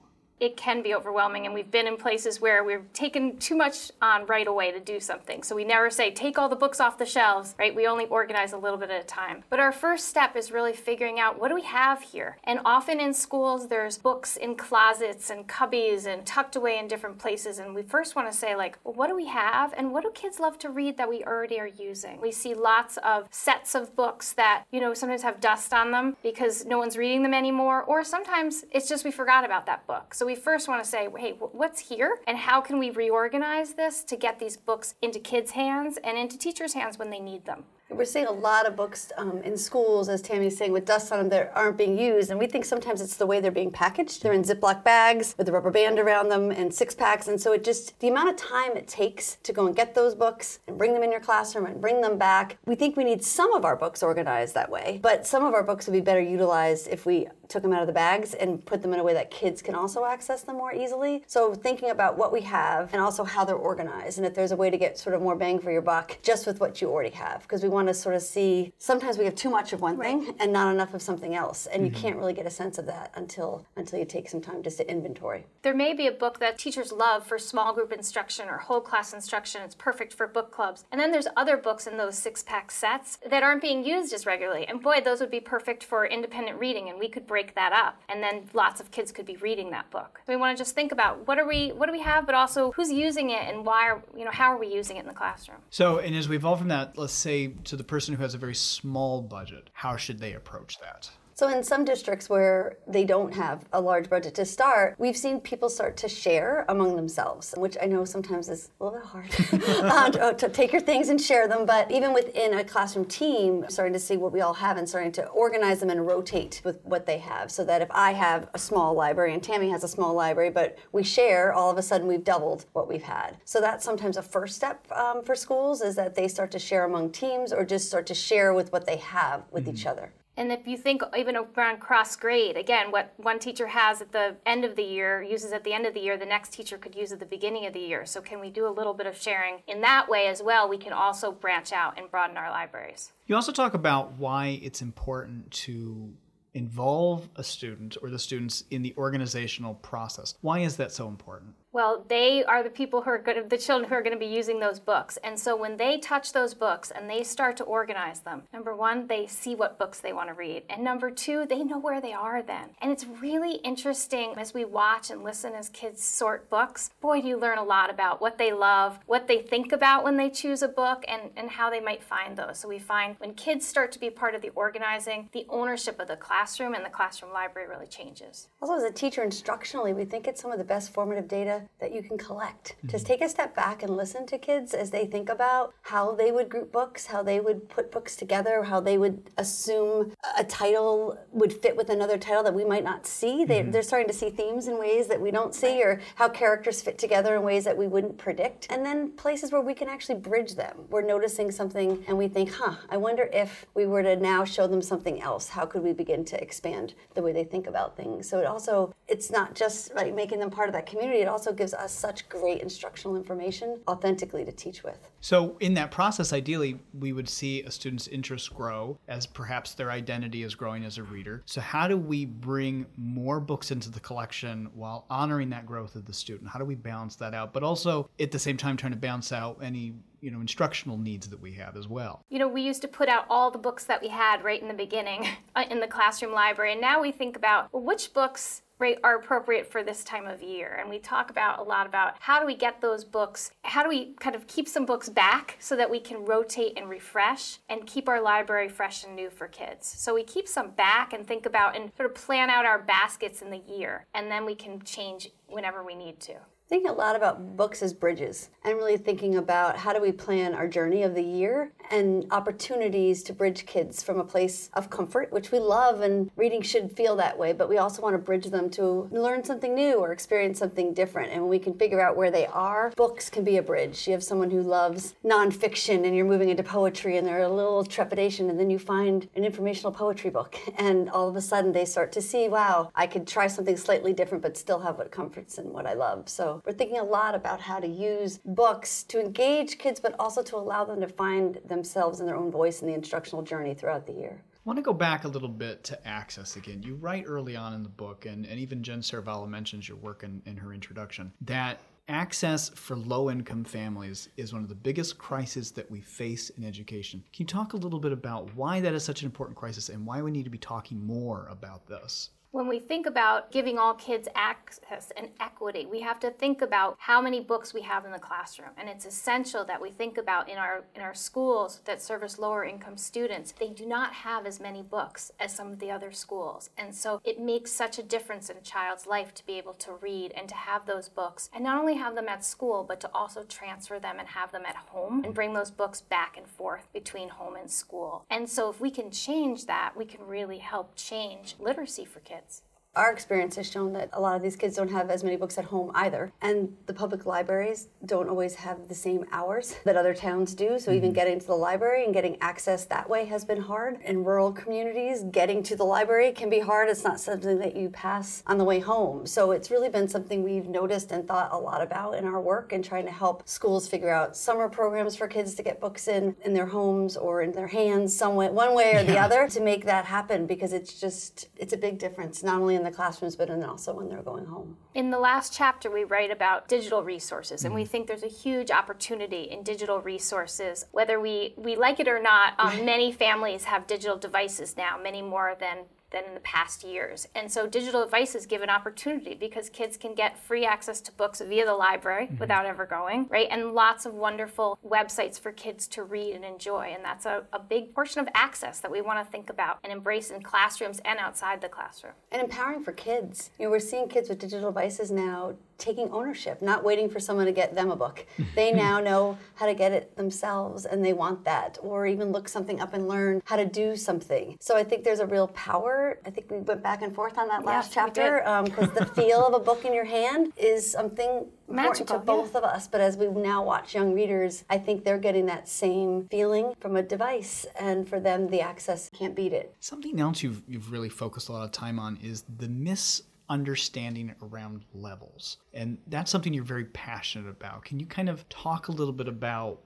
It 0.42 0.56
can 0.56 0.82
be 0.82 0.92
overwhelming 0.92 1.46
and 1.46 1.54
we've 1.54 1.70
been 1.70 1.86
in 1.86 1.96
places 1.96 2.40
where 2.40 2.64
we've 2.64 2.92
taken 2.92 3.36
too 3.36 3.54
much 3.54 3.92
on 4.02 4.26
right 4.26 4.48
away 4.48 4.72
to 4.72 4.80
do 4.80 4.98
something. 4.98 5.40
So 5.44 5.54
we 5.54 5.64
never 5.64 5.88
say 5.88 6.10
take 6.10 6.36
all 6.36 6.48
the 6.48 6.56
books 6.56 6.80
off 6.80 6.98
the 6.98 7.06
shelves 7.06 7.54
right? 7.60 7.72
We 7.72 7.86
only 7.86 8.06
organize 8.06 8.52
a 8.52 8.58
little 8.58 8.76
bit 8.76 8.90
at 8.90 9.00
a 9.00 9.06
time. 9.06 9.44
But 9.50 9.60
our 9.60 9.70
first 9.70 10.08
step 10.08 10.34
is 10.34 10.50
really 10.50 10.72
figuring 10.72 11.20
out 11.20 11.38
what 11.38 11.48
do 11.48 11.54
we 11.54 11.62
have 11.62 12.02
here? 12.02 12.38
And 12.42 12.58
often 12.64 12.98
in 12.98 13.14
schools 13.14 13.68
there's 13.68 13.98
books 13.98 14.36
in 14.36 14.56
closets 14.56 15.30
and 15.30 15.46
cubbies 15.46 16.06
and 16.06 16.26
tucked 16.26 16.56
away 16.56 16.76
in 16.80 16.88
different 16.88 17.18
places 17.18 17.60
and 17.60 17.72
we 17.72 17.82
first 17.82 18.16
want 18.16 18.28
to 18.28 18.36
say 18.36 18.56
like 18.56 18.80
well, 18.82 18.94
what 18.94 19.06
do 19.06 19.14
we 19.14 19.26
have 19.26 19.72
and 19.76 19.92
what 19.92 20.02
do 20.02 20.10
kids 20.12 20.40
love 20.40 20.58
to 20.58 20.70
read 20.70 20.96
that 20.96 21.08
we 21.08 21.22
already 21.22 21.60
are 21.60 21.68
using? 21.68 22.20
We 22.20 22.32
see 22.32 22.52
lots 22.52 22.96
of 23.04 23.28
sets 23.30 23.76
of 23.76 23.94
books 23.94 24.32
that 24.32 24.64
you 24.72 24.80
know 24.80 24.92
sometimes 24.92 25.22
have 25.22 25.38
dust 25.38 25.72
on 25.72 25.92
them 25.92 26.16
because 26.20 26.66
no 26.66 26.78
one's 26.78 26.96
reading 26.96 27.22
them 27.22 27.32
anymore 27.32 27.84
or 27.84 28.02
sometimes 28.02 28.64
it's 28.72 28.88
just 28.88 29.04
we 29.04 29.12
forgot 29.12 29.44
about 29.44 29.66
that 29.66 29.86
book. 29.86 30.14
So 30.14 30.26
we 30.26 30.31
first 30.34 30.68
want 30.68 30.82
to 30.82 30.88
say 30.88 31.08
hey 31.18 31.32
what's 31.32 31.80
here? 31.80 32.18
And 32.26 32.36
how 32.38 32.60
can 32.60 32.78
we 32.78 32.90
reorganize 32.90 33.74
this 33.74 34.04
to 34.04 34.16
get 34.16 34.38
these 34.38 34.56
books 34.56 34.94
into 35.02 35.18
kids 35.18 35.52
hands 35.52 35.98
and 36.02 36.16
into 36.18 36.38
teachers 36.38 36.74
hands 36.74 36.98
when 36.98 37.10
they 37.10 37.20
need 37.20 37.44
them 37.44 37.64
We're 37.94 38.06
seeing 38.06 38.26
a 38.26 38.32
lot 38.32 38.66
of 38.66 38.74
books 38.74 39.12
um, 39.18 39.42
in 39.42 39.56
schools, 39.56 40.08
as 40.08 40.22
Tammy's 40.22 40.56
saying, 40.56 40.72
with 40.72 40.86
dust 40.86 41.12
on 41.12 41.18
them 41.18 41.28
that 41.28 41.52
aren't 41.54 41.76
being 41.76 41.98
used. 41.98 42.30
And 42.30 42.38
we 42.40 42.46
think 42.46 42.64
sometimes 42.64 43.00
it's 43.00 43.16
the 43.16 43.26
way 43.26 43.40
they're 43.40 43.50
being 43.50 43.70
packaged. 43.70 44.22
They're 44.22 44.32
in 44.32 44.42
Ziploc 44.42 44.82
bags 44.82 45.34
with 45.36 45.48
a 45.48 45.52
rubber 45.52 45.70
band 45.70 45.98
around 45.98 46.30
them 46.30 46.50
and 46.50 46.72
six 46.72 46.94
packs. 46.94 47.28
And 47.28 47.40
so 47.40 47.52
it 47.52 47.64
just, 47.64 47.98
the 48.00 48.08
amount 48.08 48.30
of 48.30 48.36
time 48.36 48.76
it 48.76 48.88
takes 48.88 49.36
to 49.42 49.52
go 49.52 49.66
and 49.66 49.76
get 49.76 49.94
those 49.94 50.14
books 50.14 50.60
and 50.66 50.78
bring 50.78 50.94
them 50.94 51.02
in 51.02 51.10
your 51.10 51.20
classroom 51.20 51.66
and 51.66 51.80
bring 51.80 52.00
them 52.00 52.16
back, 52.16 52.56
we 52.64 52.74
think 52.74 52.96
we 52.96 53.04
need 53.04 53.22
some 53.22 53.52
of 53.52 53.64
our 53.64 53.76
books 53.76 54.02
organized 54.02 54.54
that 54.54 54.70
way. 54.70 54.98
But 55.02 55.26
some 55.26 55.44
of 55.44 55.52
our 55.52 55.62
books 55.62 55.86
would 55.86 55.92
be 55.92 56.00
better 56.00 56.20
utilized 56.20 56.88
if 56.88 57.04
we 57.04 57.28
took 57.52 57.62
them 57.62 57.72
out 57.72 57.82
of 57.82 57.86
the 57.86 57.92
bags 57.92 58.32
and 58.34 58.64
put 58.64 58.80
them 58.80 58.94
in 58.94 59.00
a 59.00 59.04
way 59.04 59.12
that 59.12 59.30
kids 59.30 59.60
can 59.60 59.74
also 59.74 60.06
access 60.06 60.42
them 60.42 60.56
more 60.56 60.72
easily. 60.72 61.22
So 61.26 61.54
thinking 61.54 61.90
about 61.90 62.16
what 62.16 62.32
we 62.32 62.40
have 62.42 62.92
and 62.94 63.02
also 63.02 63.24
how 63.24 63.44
they're 63.44 63.54
organized 63.54 64.16
and 64.16 64.26
if 64.26 64.34
there's 64.34 64.52
a 64.52 64.56
way 64.56 64.70
to 64.70 64.78
get 64.78 64.98
sort 64.98 65.14
of 65.14 65.20
more 65.20 65.36
bang 65.36 65.58
for 65.58 65.70
your 65.70 65.82
buck 65.82 66.16
just 66.22 66.46
with 66.46 66.60
what 66.60 66.80
you 66.80 66.90
already 66.90 67.10
have. 67.10 67.42
Because 67.42 67.62
we 67.62 67.68
want 67.68 67.81
to 67.88 67.94
sort 67.94 68.14
of 68.14 68.22
see 68.22 68.72
sometimes 68.78 69.18
we 69.18 69.24
have 69.24 69.34
too 69.34 69.50
much 69.50 69.72
of 69.72 69.80
one 69.80 69.98
thing 69.98 70.34
and 70.40 70.52
not 70.52 70.72
enough 70.72 70.94
of 70.94 71.02
something 71.02 71.34
else. 71.34 71.66
And 71.66 71.84
you 71.84 71.90
mm-hmm. 71.90 72.00
can't 72.00 72.16
really 72.16 72.32
get 72.32 72.46
a 72.46 72.50
sense 72.50 72.78
of 72.78 72.86
that 72.86 73.12
until 73.14 73.66
until 73.76 73.98
you 73.98 74.04
take 74.04 74.28
some 74.28 74.40
time 74.40 74.62
just 74.62 74.78
to 74.78 74.90
inventory. 74.90 75.46
There 75.62 75.74
may 75.74 75.94
be 75.94 76.06
a 76.06 76.12
book 76.12 76.38
that 76.40 76.58
teachers 76.58 76.92
love 76.92 77.26
for 77.26 77.38
small 77.38 77.72
group 77.72 77.92
instruction 77.92 78.48
or 78.48 78.58
whole 78.58 78.80
class 78.80 79.12
instruction. 79.12 79.62
It's 79.62 79.74
perfect 79.74 80.12
for 80.12 80.26
book 80.26 80.50
clubs. 80.50 80.84
And 80.90 81.00
then 81.00 81.12
there's 81.12 81.28
other 81.36 81.56
books 81.56 81.86
in 81.86 81.96
those 81.96 82.18
six 82.18 82.42
pack 82.42 82.70
sets 82.70 83.18
that 83.28 83.42
aren't 83.42 83.62
being 83.62 83.84
used 83.84 84.12
as 84.12 84.26
regularly. 84.26 84.66
And 84.66 84.82
boy, 84.82 85.00
those 85.04 85.20
would 85.20 85.30
be 85.30 85.40
perfect 85.40 85.84
for 85.84 86.06
independent 86.06 86.58
reading 86.58 86.88
and 86.88 86.98
we 86.98 87.08
could 87.08 87.26
break 87.26 87.54
that 87.54 87.72
up. 87.72 88.00
And 88.08 88.22
then 88.22 88.48
lots 88.52 88.80
of 88.80 88.90
kids 88.90 89.12
could 89.12 89.26
be 89.26 89.36
reading 89.36 89.70
that 89.70 89.90
book. 89.90 90.20
So 90.26 90.32
we 90.32 90.36
want 90.36 90.56
to 90.56 90.60
just 90.60 90.74
think 90.74 90.92
about 90.92 91.26
what 91.26 91.38
are 91.38 91.46
we 91.46 91.70
what 91.70 91.86
do 91.86 91.92
we 91.92 92.00
have, 92.00 92.26
but 92.26 92.34
also 92.34 92.72
who's 92.72 92.90
using 92.90 93.30
it 93.30 93.42
and 93.48 93.64
why 93.64 93.88
are 93.88 94.02
you 94.16 94.24
know, 94.24 94.30
how 94.30 94.52
are 94.52 94.58
we 94.58 94.72
using 94.72 94.96
it 94.96 95.00
in 95.00 95.06
the 95.06 95.14
classroom? 95.14 95.58
So, 95.70 95.98
and 95.98 96.14
as 96.14 96.28
we 96.28 96.36
evolve 96.36 96.58
from 96.58 96.68
that, 96.68 96.96
let's 96.98 97.12
say 97.12 97.48
to 97.72 97.76
the 97.76 97.82
person 97.82 98.14
who 98.14 98.22
has 98.22 98.34
a 98.34 98.38
very 98.38 98.54
small 98.54 99.22
budget, 99.22 99.70
how 99.72 99.96
should 99.96 100.18
they 100.18 100.34
approach 100.34 100.78
that? 100.80 101.08
So 101.42 101.48
in 101.48 101.64
some 101.64 101.84
districts 101.84 102.30
where 102.30 102.76
they 102.86 103.04
don't 103.04 103.34
have 103.34 103.64
a 103.72 103.80
large 103.80 104.08
budget 104.08 104.32
to 104.36 104.44
start, 104.44 104.94
we've 104.96 105.16
seen 105.16 105.40
people 105.40 105.68
start 105.68 105.96
to 105.96 106.08
share 106.08 106.64
among 106.68 106.94
themselves, 106.94 107.52
which 107.56 107.76
I 107.82 107.86
know 107.86 108.04
sometimes 108.04 108.48
is 108.48 108.70
a 108.80 108.84
little 108.84 109.00
bit 109.00 109.08
hard 109.08 109.28
uh, 109.90 110.10
to, 110.10 110.34
to 110.34 110.48
take 110.48 110.70
your 110.70 110.80
things 110.80 111.08
and 111.08 111.20
share 111.20 111.48
them. 111.48 111.66
But 111.66 111.90
even 111.90 112.12
within 112.12 112.54
a 112.54 112.62
classroom 112.62 113.06
team, 113.06 113.64
starting 113.68 113.92
to 113.92 113.98
see 113.98 114.16
what 114.16 114.30
we 114.30 114.40
all 114.40 114.54
have 114.54 114.76
and 114.76 114.88
starting 114.88 115.10
to 115.10 115.26
organize 115.30 115.80
them 115.80 115.90
and 115.90 116.06
rotate 116.06 116.60
with 116.62 116.78
what 116.84 117.06
they 117.06 117.18
have, 117.18 117.50
so 117.50 117.64
that 117.64 117.82
if 117.82 117.90
I 117.90 118.12
have 118.12 118.48
a 118.54 118.58
small 118.60 118.94
library 118.94 119.34
and 119.34 119.42
Tammy 119.42 119.68
has 119.70 119.82
a 119.82 119.88
small 119.88 120.14
library, 120.14 120.50
but 120.50 120.78
we 120.92 121.02
share, 121.02 121.52
all 121.52 121.72
of 121.72 121.76
a 121.76 121.82
sudden 121.82 122.06
we've 122.06 122.22
doubled 122.22 122.66
what 122.72 122.88
we've 122.88 123.02
had. 123.02 123.36
So 123.46 123.60
that's 123.60 123.84
sometimes 123.84 124.16
a 124.16 124.22
first 124.22 124.54
step 124.54 124.86
um, 124.92 125.24
for 125.24 125.34
schools 125.34 125.80
is 125.80 125.96
that 125.96 126.14
they 126.14 126.28
start 126.28 126.52
to 126.52 126.60
share 126.60 126.84
among 126.84 127.10
teams 127.10 127.52
or 127.52 127.64
just 127.64 127.88
start 127.88 128.06
to 128.06 128.14
share 128.14 128.54
with 128.54 128.70
what 128.70 128.86
they 128.86 128.98
have 128.98 129.42
with 129.50 129.66
each 129.66 129.86
other. 129.86 130.12
And 130.36 130.50
if 130.50 130.66
you 130.66 130.78
think 130.78 131.02
even 131.16 131.36
around 131.36 131.80
cross 131.80 132.16
grade, 132.16 132.56
again, 132.56 132.90
what 132.90 133.12
one 133.16 133.38
teacher 133.38 133.66
has 133.66 134.00
at 134.00 134.12
the 134.12 134.36
end 134.46 134.64
of 134.64 134.76
the 134.76 134.82
year, 134.82 135.22
uses 135.22 135.52
at 135.52 135.62
the 135.62 135.74
end 135.74 135.84
of 135.84 135.92
the 135.92 136.00
year, 136.00 136.16
the 136.16 136.24
next 136.24 136.52
teacher 136.52 136.78
could 136.78 136.94
use 136.94 137.12
at 137.12 137.20
the 137.20 137.26
beginning 137.26 137.66
of 137.66 137.74
the 137.74 137.80
year. 137.80 138.06
So, 138.06 138.22
can 138.22 138.40
we 138.40 138.48
do 138.48 138.66
a 138.66 138.70
little 138.70 138.94
bit 138.94 139.06
of 139.06 139.20
sharing 139.20 139.58
in 139.66 139.82
that 139.82 140.08
way 140.08 140.28
as 140.28 140.42
well? 140.42 140.68
We 140.68 140.78
can 140.78 140.92
also 140.92 141.32
branch 141.32 141.72
out 141.72 141.98
and 141.98 142.10
broaden 142.10 142.36
our 142.36 142.50
libraries. 142.50 143.12
You 143.26 143.36
also 143.36 143.52
talk 143.52 143.74
about 143.74 144.12
why 144.12 144.60
it's 144.62 144.80
important 144.80 145.50
to 145.50 146.12
involve 146.54 147.28
a 147.36 147.44
student 147.44 147.96
or 148.02 148.10
the 148.10 148.18
students 148.18 148.64
in 148.70 148.82
the 148.82 148.94
organizational 148.96 149.74
process. 149.74 150.34
Why 150.40 150.60
is 150.60 150.76
that 150.76 150.92
so 150.92 151.08
important? 151.08 151.54
Well, 151.74 152.04
they 152.06 152.44
are 152.44 152.62
the 152.62 152.68
people 152.68 153.00
who 153.00 153.10
are 153.10 153.18
going 153.18 153.42
to, 153.42 153.48
the 153.48 153.56
children 153.56 153.88
who 153.88 153.94
are 153.94 154.02
going 154.02 154.12
to 154.12 154.18
be 154.18 154.26
using 154.26 154.60
those 154.60 154.78
books. 154.78 155.16
And 155.24 155.38
so 155.38 155.56
when 155.56 155.78
they 155.78 155.96
touch 155.96 156.34
those 156.34 156.52
books 156.52 156.90
and 156.90 157.08
they 157.08 157.22
start 157.22 157.56
to 157.56 157.64
organize 157.64 158.20
them, 158.20 158.42
number 158.52 158.76
one, 158.76 159.06
they 159.06 159.26
see 159.26 159.54
what 159.54 159.78
books 159.78 159.98
they 159.98 160.12
want 160.12 160.28
to 160.28 160.34
read. 160.34 160.64
And 160.68 160.84
number 160.84 161.10
two, 161.10 161.46
they 161.46 161.64
know 161.64 161.78
where 161.78 162.02
they 162.02 162.12
are 162.12 162.42
then. 162.42 162.70
And 162.82 162.92
it's 162.92 163.06
really 163.06 163.54
interesting 163.56 164.34
as 164.36 164.52
we 164.52 164.66
watch 164.66 165.10
and 165.10 165.24
listen 165.24 165.54
as 165.54 165.70
kids 165.70 166.04
sort 166.04 166.50
books. 166.50 166.90
Boy, 167.00 167.22
do 167.22 167.28
you 167.28 167.38
learn 167.38 167.56
a 167.56 167.64
lot 167.64 167.88
about 167.88 168.20
what 168.20 168.36
they 168.36 168.52
love, 168.52 168.98
what 169.06 169.26
they 169.26 169.40
think 169.40 169.72
about 169.72 170.04
when 170.04 170.18
they 170.18 170.28
choose 170.28 170.60
a 170.60 170.68
book, 170.68 171.06
and, 171.08 171.30
and 171.36 171.48
how 171.48 171.70
they 171.70 171.80
might 171.80 172.02
find 172.02 172.36
those. 172.36 172.58
So 172.58 172.68
we 172.68 172.78
find 172.78 173.16
when 173.18 173.32
kids 173.32 173.66
start 173.66 173.92
to 173.92 173.98
be 173.98 174.10
part 174.10 174.34
of 174.34 174.42
the 174.42 174.50
organizing, 174.50 175.30
the 175.32 175.46
ownership 175.48 175.98
of 175.98 176.08
the 176.08 176.16
classroom 176.16 176.74
and 176.74 176.84
the 176.84 176.90
classroom 176.90 177.32
library 177.32 177.66
really 177.66 177.86
changes. 177.86 178.48
Also, 178.60 178.74
as 178.74 178.82
a 178.82 178.90
teacher, 178.90 179.24
instructionally, 179.24 179.96
we 179.96 180.04
think 180.04 180.28
it's 180.28 180.42
some 180.42 180.52
of 180.52 180.58
the 180.58 180.64
best 180.64 180.92
formative 180.92 181.28
data 181.28 181.61
that 181.80 181.94
you 181.94 182.02
can 182.02 182.18
collect. 182.18 182.76
Just 182.86 183.04
mm-hmm. 183.04 183.12
take 183.12 183.22
a 183.22 183.28
step 183.28 183.54
back 183.54 183.82
and 183.82 183.96
listen 183.96 184.26
to 184.26 184.38
kids 184.38 184.74
as 184.74 184.90
they 184.90 185.06
think 185.06 185.28
about 185.28 185.74
how 185.82 186.12
they 186.12 186.30
would 186.30 186.48
group 186.48 186.72
books, 186.72 187.06
how 187.06 187.22
they 187.22 187.40
would 187.40 187.68
put 187.68 187.90
books 187.90 188.16
together, 188.16 188.64
how 188.64 188.80
they 188.80 188.98
would 188.98 189.30
assume 189.36 190.12
a 190.38 190.44
title 190.44 191.18
would 191.32 191.52
fit 191.52 191.76
with 191.76 191.90
another 191.90 192.18
title 192.18 192.42
that 192.42 192.54
we 192.54 192.64
might 192.64 192.84
not 192.84 193.06
see. 193.06 193.44
They, 193.44 193.60
mm-hmm. 193.60 193.70
They're 193.70 193.82
starting 193.82 194.08
to 194.08 194.14
see 194.14 194.30
themes 194.30 194.68
in 194.68 194.78
ways 194.78 195.06
that 195.08 195.20
we 195.20 195.30
don't 195.30 195.54
see, 195.54 195.82
or 195.82 196.00
how 196.16 196.28
characters 196.28 196.82
fit 196.82 196.98
together 196.98 197.36
in 197.36 197.42
ways 197.42 197.64
that 197.64 197.76
we 197.76 197.86
wouldn't 197.86 198.18
predict. 198.18 198.66
And 198.70 198.84
then 198.84 199.12
places 199.12 199.52
where 199.52 199.60
we 199.60 199.74
can 199.74 199.88
actually 199.88 200.18
bridge 200.18 200.54
them. 200.54 200.76
We're 200.90 201.02
noticing 201.02 201.50
something 201.50 202.02
and 202.06 202.16
we 202.16 202.28
think, 202.28 202.52
huh, 202.52 202.76
I 202.90 202.96
wonder 202.96 203.28
if 203.32 203.66
we 203.74 203.86
were 203.86 204.02
to 204.02 204.16
now 204.16 204.44
show 204.44 204.66
them 204.66 204.82
something 204.82 205.20
else, 205.20 205.48
how 205.48 205.66
could 205.66 205.82
we 205.82 205.92
begin 205.92 206.24
to 206.26 206.40
expand 206.42 206.94
the 207.14 207.22
way 207.22 207.32
they 207.32 207.44
think 207.44 207.66
about 207.66 207.96
things? 207.96 208.28
So 208.28 208.38
it 208.38 208.46
also, 208.46 208.94
it's 209.08 209.30
not 209.30 209.54
just 209.54 209.94
like 209.94 210.14
making 210.14 210.40
them 210.40 210.50
part 210.50 210.68
of 210.68 210.74
that 210.74 210.86
community, 210.86 211.20
it 211.20 211.28
also 211.28 211.51
also 211.52 211.58
gives 211.58 211.74
us 211.74 211.92
such 211.92 212.28
great 212.28 212.62
instructional 212.62 213.16
information 213.16 213.80
authentically 213.88 214.44
to 214.44 214.52
teach 214.52 214.82
with. 214.82 214.98
So, 215.20 215.56
in 215.60 215.74
that 215.74 215.90
process, 215.90 216.32
ideally, 216.32 216.80
we 216.98 217.12
would 217.12 217.28
see 217.28 217.62
a 217.62 217.70
student's 217.70 218.08
interest 218.08 218.54
grow 218.54 218.98
as 219.08 219.26
perhaps 219.26 219.74
their 219.74 219.90
identity 219.90 220.42
is 220.42 220.54
growing 220.54 220.84
as 220.84 220.98
a 220.98 221.02
reader. 221.02 221.42
So, 221.46 221.60
how 221.60 221.88
do 221.88 221.96
we 221.96 222.24
bring 222.24 222.86
more 222.96 223.40
books 223.40 223.70
into 223.70 223.90
the 223.90 224.00
collection 224.00 224.70
while 224.74 225.06
honoring 225.10 225.50
that 225.50 225.66
growth 225.66 225.94
of 225.94 226.06
the 226.06 226.12
student? 226.12 226.50
How 226.50 226.58
do 226.58 226.64
we 226.64 226.74
balance 226.74 227.16
that 227.16 227.34
out? 227.34 227.52
But 227.52 227.62
also, 227.62 228.08
at 228.18 228.30
the 228.30 228.38
same 228.38 228.56
time, 228.56 228.76
trying 228.76 228.92
to 228.92 228.98
balance 228.98 229.32
out 229.32 229.58
any 229.62 229.94
you 230.20 230.30
know 230.30 230.40
instructional 230.40 230.96
needs 230.96 231.28
that 231.28 231.40
we 231.40 231.52
have 231.52 231.76
as 231.76 231.86
well. 231.88 232.24
You 232.30 232.38
know, 232.38 232.48
we 232.48 232.62
used 232.62 232.80
to 232.82 232.88
put 232.88 233.08
out 233.08 233.26
all 233.28 233.50
the 233.50 233.58
books 233.58 233.84
that 233.84 234.00
we 234.00 234.08
had 234.08 234.42
right 234.42 234.60
in 234.60 234.68
the 234.68 234.74
beginning 234.74 235.28
uh, 235.56 235.64
in 235.70 235.80
the 235.80 235.86
classroom 235.86 236.32
library, 236.32 236.72
and 236.72 236.80
now 236.80 237.02
we 237.02 237.12
think 237.12 237.36
about 237.36 237.72
well, 237.72 237.82
which 237.82 238.14
books 238.14 238.62
right, 238.82 238.98
are 239.04 239.16
appropriate 239.16 239.70
for 239.70 239.84
this 239.84 240.02
time 240.02 240.26
of 240.26 240.42
year. 240.42 240.76
And 240.78 240.90
we 240.90 240.98
talk 240.98 241.30
about 241.30 241.60
a 241.60 241.62
lot 241.62 241.86
about 241.86 242.16
how 242.18 242.40
do 242.40 242.46
we 242.46 242.56
get 242.56 242.80
those 242.80 243.04
books, 243.04 243.52
how 243.62 243.84
do 243.84 243.88
we 243.88 244.14
kind 244.18 244.34
of 244.34 244.46
keep 244.48 244.68
some 244.68 244.84
books 244.84 245.08
back 245.08 245.56
so 245.60 245.76
that 245.76 245.88
we 245.88 246.00
can 246.00 246.24
rotate 246.24 246.72
and 246.76 246.90
refresh 246.90 247.58
and 247.68 247.86
keep 247.86 248.08
our 248.08 248.20
library 248.20 248.68
fresh 248.68 249.04
and 249.04 249.14
new 249.14 249.30
for 249.30 249.46
kids. 249.46 249.86
So 249.86 250.14
we 250.14 250.24
keep 250.24 250.48
some 250.48 250.72
back 250.72 251.12
and 251.12 251.24
think 251.24 251.46
about 251.46 251.76
and 251.76 251.92
sort 251.96 252.10
of 252.10 252.16
plan 252.16 252.50
out 252.50 252.66
our 252.66 252.80
baskets 252.80 253.40
in 253.40 253.50
the 253.50 253.62
year, 253.68 254.04
and 254.14 254.30
then 254.30 254.44
we 254.44 254.56
can 254.56 254.82
change 254.82 255.30
whenever 255.46 255.84
we 255.84 255.94
need 255.94 256.18
to 256.20 256.34
thinking 256.72 256.88
a 256.88 256.94
lot 256.94 257.14
about 257.14 257.54
books 257.54 257.82
as 257.82 257.92
bridges 257.92 258.48
and 258.64 258.78
really 258.78 258.96
thinking 258.96 259.36
about 259.36 259.76
how 259.76 259.92
do 259.92 260.00
we 260.00 260.10
plan 260.10 260.54
our 260.54 260.66
journey 260.66 261.02
of 261.02 261.14
the 261.14 261.22
year 261.22 261.70
and 261.90 262.26
opportunities 262.30 263.22
to 263.22 263.34
bridge 263.34 263.66
kids 263.66 264.02
from 264.02 264.18
a 264.18 264.24
place 264.24 264.70
of 264.72 264.88
comfort, 264.88 265.30
which 265.30 265.52
we 265.52 265.58
love 265.58 266.00
and 266.00 266.30
reading 266.34 266.62
should 266.62 266.90
feel 266.90 267.14
that 267.14 267.38
way, 267.38 267.52
but 267.52 267.68
we 267.68 267.76
also 267.76 268.00
want 268.00 268.14
to 268.14 268.18
bridge 268.18 268.46
them 268.46 268.70
to 268.70 269.06
learn 269.10 269.44
something 269.44 269.74
new 269.74 269.96
or 269.96 270.12
experience 270.12 270.58
something 270.58 270.94
different. 270.94 271.30
And 271.30 271.42
when 271.42 271.50
we 271.50 271.58
can 271.58 271.74
figure 271.74 272.00
out 272.00 272.16
where 272.16 272.30
they 272.30 272.46
are, 272.46 272.90
books 272.96 273.28
can 273.28 273.44
be 273.44 273.58
a 273.58 273.62
bridge. 273.62 274.06
You 274.06 274.14
have 274.14 274.24
someone 274.24 274.50
who 274.50 274.62
loves 274.62 275.14
nonfiction 275.22 276.06
and 276.06 276.16
you're 276.16 276.24
moving 276.24 276.48
into 276.48 276.62
poetry 276.62 277.18
and 277.18 277.26
they're 277.26 277.42
a 277.42 277.52
little 277.52 277.84
trepidation, 277.84 278.48
and 278.48 278.58
then 278.58 278.70
you 278.70 278.78
find 278.78 279.28
an 279.36 279.44
informational 279.44 279.92
poetry 279.92 280.30
book, 280.30 280.56
and 280.78 281.10
all 281.10 281.28
of 281.28 281.36
a 281.36 281.42
sudden 281.42 281.72
they 281.72 281.84
start 281.84 282.12
to 282.12 282.22
see, 282.22 282.48
wow, 282.48 282.90
I 282.94 283.06
could 283.06 283.26
try 283.26 283.46
something 283.46 283.76
slightly 283.76 284.14
different 284.14 284.40
but 284.40 284.56
still 284.56 284.80
have 284.80 284.96
what 284.96 285.10
comforts 285.10 285.58
and 285.58 285.70
what 285.70 285.86
I 285.86 285.92
love. 285.92 286.30
So 286.30 286.61
we're 286.64 286.72
thinking 286.72 286.98
a 286.98 287.04
lot 287.04 287.34
about 287.34 287.60
how 287.60 287.80
to 287.80 287.86
use 287.86 288.38
books 288.44 289.02
to 289.04 289.20
engage 289.20 289.78
kids, 289.78 290.00
but 290.00 290.14
also 290.18 290.42
to 290.42 290.56
allow 290.56 290.84
them 290.84 291.00
to 291.00 291.08
find 291.08 291.58
themselves 291.64 292.20
and 292.20 292.28
their 292.28 292.36
own 292.36 292.50
voice 292.50 292.82
in 292.82 292.88
the 292.88 292.94
instructional 292.94 293.42
journey 293.42 293.74
throughout 293.74 294.06
the 294.06 294.12
year. 294.12 294.42
I 294.54 294.60
want 294.64 294.76
to 294.76 294.82
go 294.82 294.92
back 294.92 295.24
a 295.24 295.28
little 295.28 295.48
bit 295.48 295.82
to 295.84 296.06
access 296.06 296.54
again. 296.54 296.84
You 296.84 296.94
write 296.94 297.24
early 297.26 297.56
on 297.56 297.74
in 297.74 297.82
the 297.82 297.88
book, 297.88 298.26
and, 298.26 298.46
and 298.46 298.60
even 298.60 298.82
Jen 298.82 299.00
Serravallo 299.00 299.48
mentions 299.48 299.88
your 299.88 299.96
work 299.96 300.22
in, 300.22 300.40
in 300.46 300.56
her 300.56 300.72
introduction, 300.72 301.32
that 301.40 301.80
access 302.06 302.68
for 302.70 302.96
low 302.96 303.28
income 303.28 303.64
families 303.64 304.28
is 304.36 304.52
one 304.52 304.62
of 304.62 304.68
the 304.68 304.74
biggest 304.74 305.18
crises 305.18 305.72
that 305.72 305.90
we 305.90 306.00
face 306.00 306.50
in 306.50 306.64
education. 306.64 307.24
Can 307.32 307.44
you 307.44 307.46
talk 307.46 307.72
a 307.72 307.76
little 307.76 307.98
bit 307.98 308.12
about 308.12 308.54
why 308.54 308.80
that 308.80 308.94
is 308.94 309.04
such 309.04 309.22
an 309.22 309.26
important 309.26 309.56
crisis 309.56 309.88
and 309.88 310.06
why 310.06 310.22
we 310.22 310.30
need 310.30 310.44
to 310.44 310.50
be 310.50 310.58
talking 310.58 311.04
more 311.04 311.48
about 311.50 311.86
this? 311.88 312.30
When 312.52 312.68
we 312.68 312.78
think 312.78 313.06
about 313.06 313.50
giving 313.50 313.78
all 313.78 313.94
kids 313.94 314.28
access 314.34 315.10
and 315.16 315.30
equity, 315.40 315.86
we 315.86 316.00
have 316.00 316.20
to 316.20 316.30
think 316.30 316.60
about 316.60 316.96
how 316.98 317.20
many 317.20 317.40
books 317.40 317.72
we 317.72 317.80
have 317.80 318.04
in 318.04 318.12
the 318.12 318.18
classroom. 318.18 318.68
And 318.76 318.90
it's 318.90 319.06
essential 319.06 319.64
that 319.64 319.80
we 319.80 319.90
think 319.90 320.18
about 320.18 320.50
in 320.50 320.58
our 320.58 320.84
in 320.94 321.00
our 321.00 321.14
schools 321.14 321.80
that 321.86 322.02
service 322.02 322.38
lower 322.38 322.62
income 322.64 322.98
students, 322.98 323.54
they 323.58 323.70
do 323.70 323.86
not 323.86 324.12
have 324.12 324.44
as 324.44 324.60
many 324.60 324.82
books 324.82 325.32
as 325.40 325.54
some 325.54 325.72
of 325.72 325.78
the 325.78 325.90
other 325.90 326.12
schools. 326.12 326.68
And 326.76 326.94
so 326.94 327.22
it 327.24 327.40
makes 327.40 327.72
such 327.72 327.98
a 327.98 328.02
difference 328.02 328.50
in 328.50 328.58
a 328.58 328.60
child's 328.60 329.06
life 329.06 329.32
to 329.34 329.46
be 329.46 329.56
able 329.56 329.74
to 329.74 329.94
read 329.94 330.32
and 330.36 330.46
to 330.50 330.54
have 330.54 330.84
those 330.84 331.08
books 331.08 331.48
and 331.54 331.64
not 331.64 331.78
only 331.80 331.94
have 331.94 332.14
them 332.14 332.28
at 332.28 332.44
school, 332.44 332.84
but 332.86 333.00
to 333.00 333.10
also 333.14 333.44
transfer 333.44 333.98
them 333.98 334.18
and 334.18 334.28
have 334.28 334.52
them 334.52 334.66
at 334.66 334.76
home 334.76 335.24
and 335.24 335.32
bring 335.34 335.54
those 335.54 335.70
books 335.70 336.02
back 336.02 336.36
and 336.36 336.46
forth 336.46 336.92
between 336.92 337.30
home 337.30 337.56
and 337.56 337.70
school. 337.70 338.26
And 338.28 338.46
so 338.48 338.68
if 338.68 338.78
we 338.78 338.90
can 338.90 339.10
change 339.10 339.64
that, 339.66 339.94
we 339.96 340.04
can 340.04 340.20
really 340.26 340.58
help 340.58 340.94
change 340.96 341.54
literacy 341.58 342.04
for 342.04 342.20
kids. 342.20 342.41
5. 342.48 342.71
Our 342.94 343.10
experience 343.10 343.56
has 343.56 343.70
shown 343.70 343.94
that 343.94 344.10
a 344.12 344.20
lot 344.20 344.36
of 344.36 344.42
these 344.42 344.54
kids 344.54 344.76
don't 344.76 344.90
have 344.90 345.08
as 345.08 345.24
many 345.24 345.36
books 345.36 345.56
at 345.56 345.64
home 345.64 345.90
either. 345.94 346.30
And 346.42 346.76
the 346.84 346.92
public 346.92 347.24
libraries 347.24 347.88
don't 348.04 348.28
always 348.28 348.56
have 348.56 348.88
the 348.88 348.94
same 348.94 349.24
hours 349.32 349.76
that 349.86 349.96
other 349.96 350.12
towns 350.12 350.54
do. 350.54 350.78
So 350.78 350.90
even 350.90 351.08
mm-hmm. 351.08 351.14
getting 351.14 351.40
to 351.40 351.46
the 351.46 351.54
library 351.54 352.04
and 352.04 352.12
getting 352.12 352.36
access 352.42 352.84
that 352.84 353.08
way 353.08 353.24
has 353.24 353.46
been 353.46 353.62
hard. 353.62 353.98
In 354.04 354.24
rural 354.24 354.52
communities, 354.52 355.22
getting 355.30 355.62
to 355.62 355.76
the 355.76 355.84
library 355.84 356.32
can 356.32 356.50
be 356.50 356.58
hard. 356.58 356.90
It's 356.90 357.02
not 357.02 357.18
something 357.18 357.58
that 357.60 357.74
you 357.74 357.88
pass 357.88 358.42
on 358.46 358.58
the 358.58 358.64
way 358.64 358.80
home. 358.80 359.26
So 359.26 359.52
it's 359.52 359.70
really 359.70 359.88
been 359.88 360.06
something 360.06 360.42
we've 360.42 360.68
noticed 360.68 361.12
and 361.12 361.26
thought 361.26 361.48
a 361.50 361.56
lot 361.56 361.80
about 361.80 362.16
in 362.16 362.26
our 362.26 362.42
work 362.42 362.74
and 362.74 362.84
trying 362.84 363.06
to 363.06 363.12
help 363.12 363.48
schools 363.48 363.88
figure 363.88 364.10
out 364.10 364.36
summer 364.36 364.68
programs 364.68 365.16
for 365.16 365.28
kids 365.28 365.54
to 365.54 365.62
get 365.62 365.80
books 365.80 366.08
in 366.08 366.36
in 366.44 366.52
their 366.52 366.66
homes 366.66 367.16
or 367.16 367.40
in 367.40 367.52
their 367.52 367.68
hands 367.68 368.14
some 368.14 368.34
way, 368.34 368.50
one 368.50 368.74
way 368.74 368.90
or 368.90 369.00
yeah. 369.00 369.04
the 369.04 369.18
other 369.18 369.48
to 369.48 369.62
make 369.62 369.86
that 369.86 370.04
happen 370.04 370.44
because 370.46 370.74
it's 370.74 371.00
just 371.00 371.48
it's 371.56 371.72
a 371.72 371.78
big 371.78 371.98
difference 371.98 372.42
not 372.42 372.60
only 372.60 372.74
in 372.74 372.81
the 372.84 372.90
classrooms, 372.90 373.36
but 373.36 373.48
then 373.48 373.62
also 373.62 373.94
when 373.94 374.08
they're 374.08 374.22
going 374.22 374.46
home. 374.46 374.76
In 374.94 375.10
the 375.10 375.18
last 375.18 375.52
chapter, 375.52 375.90
we 375.90 376.04
write 376.04 376.30
about 376.30 376.68
digital 376.68 377.02
resources, 377.02 377.64
and 377.64 377.74
we 377.74 377.82
mm-hmm. 377.82 377.90
think 377.90 378.06
there's 378.06 378.22
a 378.22 378.28
huge 378.28 378.70
opportunity 378.70 379.44
in 379.44 379.62
digital 379.62 380.00
resources. 380.00 380.86
Whether 380.92 381.20
we, 381.20 381.54
we 381.56 381.76
like 381.76 382.00
it 382.00 382.08
or 382.08 382.20
not, 382.20 382.54
um, 382.58 382.84
many 382.84 383.12
families 383.12 383.64
have 383.64 383.86
digital 383.86 384.16
devices 384.16 384.76
now, 384.76 384.98
many 385.02 385.22
more 385.22 385.56
than 385.58 385.78
than 386.12 386.24
in 386.24 386.34
the 386.34 386.40
past 386.40 386.84
years. 386.84 387.26
And 387.34 387.50
so 387.50 387.66
digital 387.66 388.04
devices 388.04 388.46
give 388.46 388.62
an 388.62 388.70
opportunity 388.70 389.34
because 389.34 389.68
kids 389.68 389.96
can 389.96 390.14
get 390.14 390.38
free 390.38 390.64
access 390.64 391.00
to 391.02 391.12
books 391.12 391.40
via 391.40 391.64
the 391.64 391.74
library 391.74 392.26
mm-hmm. 392.26 392.38
without 392.38 392.66
ever 392.66 392.86
going, 392.86 393.26
right? 393.28 393.48
And 393.50 393.72
lots 393.72 394.06
of 394.06 394.14
wonderful 394.14 394.78
websites 394.86 395.40
for 395.40 395.52
kids 395.52 395.88
to 395.88 396.02
read 396.02 396.34
and 396.34 396.44
enjoy. 396.44 396.92
And 396.94 397.04
that's 397.04 397.26
a, 397.26 397.44
a 397.52 397.58
big 397.58 397.94
portion 397.94 398.20
of 398.20 398.28
access 398.34 398.80
that 398.80 398.90
we 398.90 399.00
want 399.00 399.24
to 399.24 399.30
think 399.30 399.50
about 399.50 399.78
and 399.82 399.92
embrace 399.92 400.30
in 400.30 400.42
classrooms 400.42 401.00
and 401.04 401.18
outside 401.18 401.60
the 401.60 401.68
classroom. 401.68 402.12
And 402.30 402.42
empowering 402.42 402.84
for 402.84 402.92
kids. 402.92 403.50
You 403.58 403.66
know, 403.66 403.70
we're 403.70 403.80
seeing 403.80 404.08
kids 404.08 404.28
with 404.28 404.38
digital 404.38 404.70
devices 404.70 405.10
now 405.10 405.54
taking 405.82 406.08
ownership, 406.10 406.62
not 406.62 406.84
waiting 406.84 407.10
for 407.10 407.18
someone 407.18 407.46
to 407.46 407.52
get 407.52 407.74
them 407.74 407.90
a 407.90 407.96
book. 407.96 408.24
They 408.54 408.70
now 408.70 409.00
know 409.00 409.38
how 409.54 409.66
to 409.66 409.74
get 409.74 409.92
it 409.92 410.14
themselves 410.16 410.84
and 410.84 411.02
they 411.04 411.14
want 411.14 411.44
that, 411.44 411.78
or 411.80 412.06
even 412.06 412.32
look 412.32 412.48
something 412.48 412.80
up 412.80 412.92
and 412.92 413.08
learn 413.08 413.42
how 413.44 413.56
to 413.56 413.64
do 413.64 413.96
something. 413.96 414.56
So 414.60 414.76
I 414.76 414.84
think 414.84 415.04
there's 415.04 415.20
a 415.20 415.26
real 415.26 415.48
power. 415.48 416.18
I 416.26 416.30
think 416.30 416.50
we 416.50 416.58
went 416.58 416.82
back 416.82 417.02
and 417.02 417.14
forth 417.14 417.38
on 417.38 417.48
that 417.48 417.64
last 417.64 417.86
yes, 417.86 417.94
chapter 417.94 418.42
because 418.64 418.88
um, 418.88 418.94
the 418.94 419.06
feel 419.16 419.46
of 419.46 419.54
a 419.54 419.58
book 419.58 419.84
in 419.84 419.94
your 419.94 420.04
hand 420.04 420.52
is 420.56 420.90
something 420.90 421.46
important 421.72 422.10
Magical, 422.10 422.18
to 422.18 422.24
both 422.24 422.52
yeah. 422.52 422.58
of 422.58 422.64
us. 422.64 422.86
But 422.86 423.00
as 423.00 423.16
we 423.16 423.28
now 423.28 423.62
watch 423.62 423.94
young 423.94 424.14
readers, 424.14 424.64
I 424.68 424.78
think 424.78 425.04
they're 425.04 425.18
getting 425.18 425.46
that 425.46 425.68
same 425.68 426.28
feeling 426.30 426.74
from 426.80 426.96
a 426.96 427.02
device, 427.02 427.66
and 427.78 428.08
for 428.08 428.20
them, 428.20 428.48
the 428.48 428.60
access 428.60 429.10
can't 429.10 429.34
beat 429.34 429.52
it. 429.52 429.74
Something 429.80 430.20
else 430.20 430.42
you've, 430.42 430.62
you've 430.68 430.92
really 430.92 431.08
focused 431.08 431.48
a 431.48 431.52
lot 431.52 431.64
of 431.64 431.72
time 431.72 431.98
on 431.98 432.18
is 432.22 432.44
the 432.58 432.68
miss 432.68 433.22
understanding 433.52 434.34
around 434.42 434.86
levels. 434.94 435.58
And 435.74 435.98
that's 436.06 436.30
something 436.30 436.54
you're 436.54 436.64
very 436.64 436.86
passionate 436.86 437.50
about. 437.50 437.84
Can 437.84 438.00
you 438.00 438.06
kind 438.06 438.30
of 438.30 438.48
talk 438.48 438.88
a 438.88 438.92
little 438.92 439.12
bit 439.12 439.28
about 439.28 439.82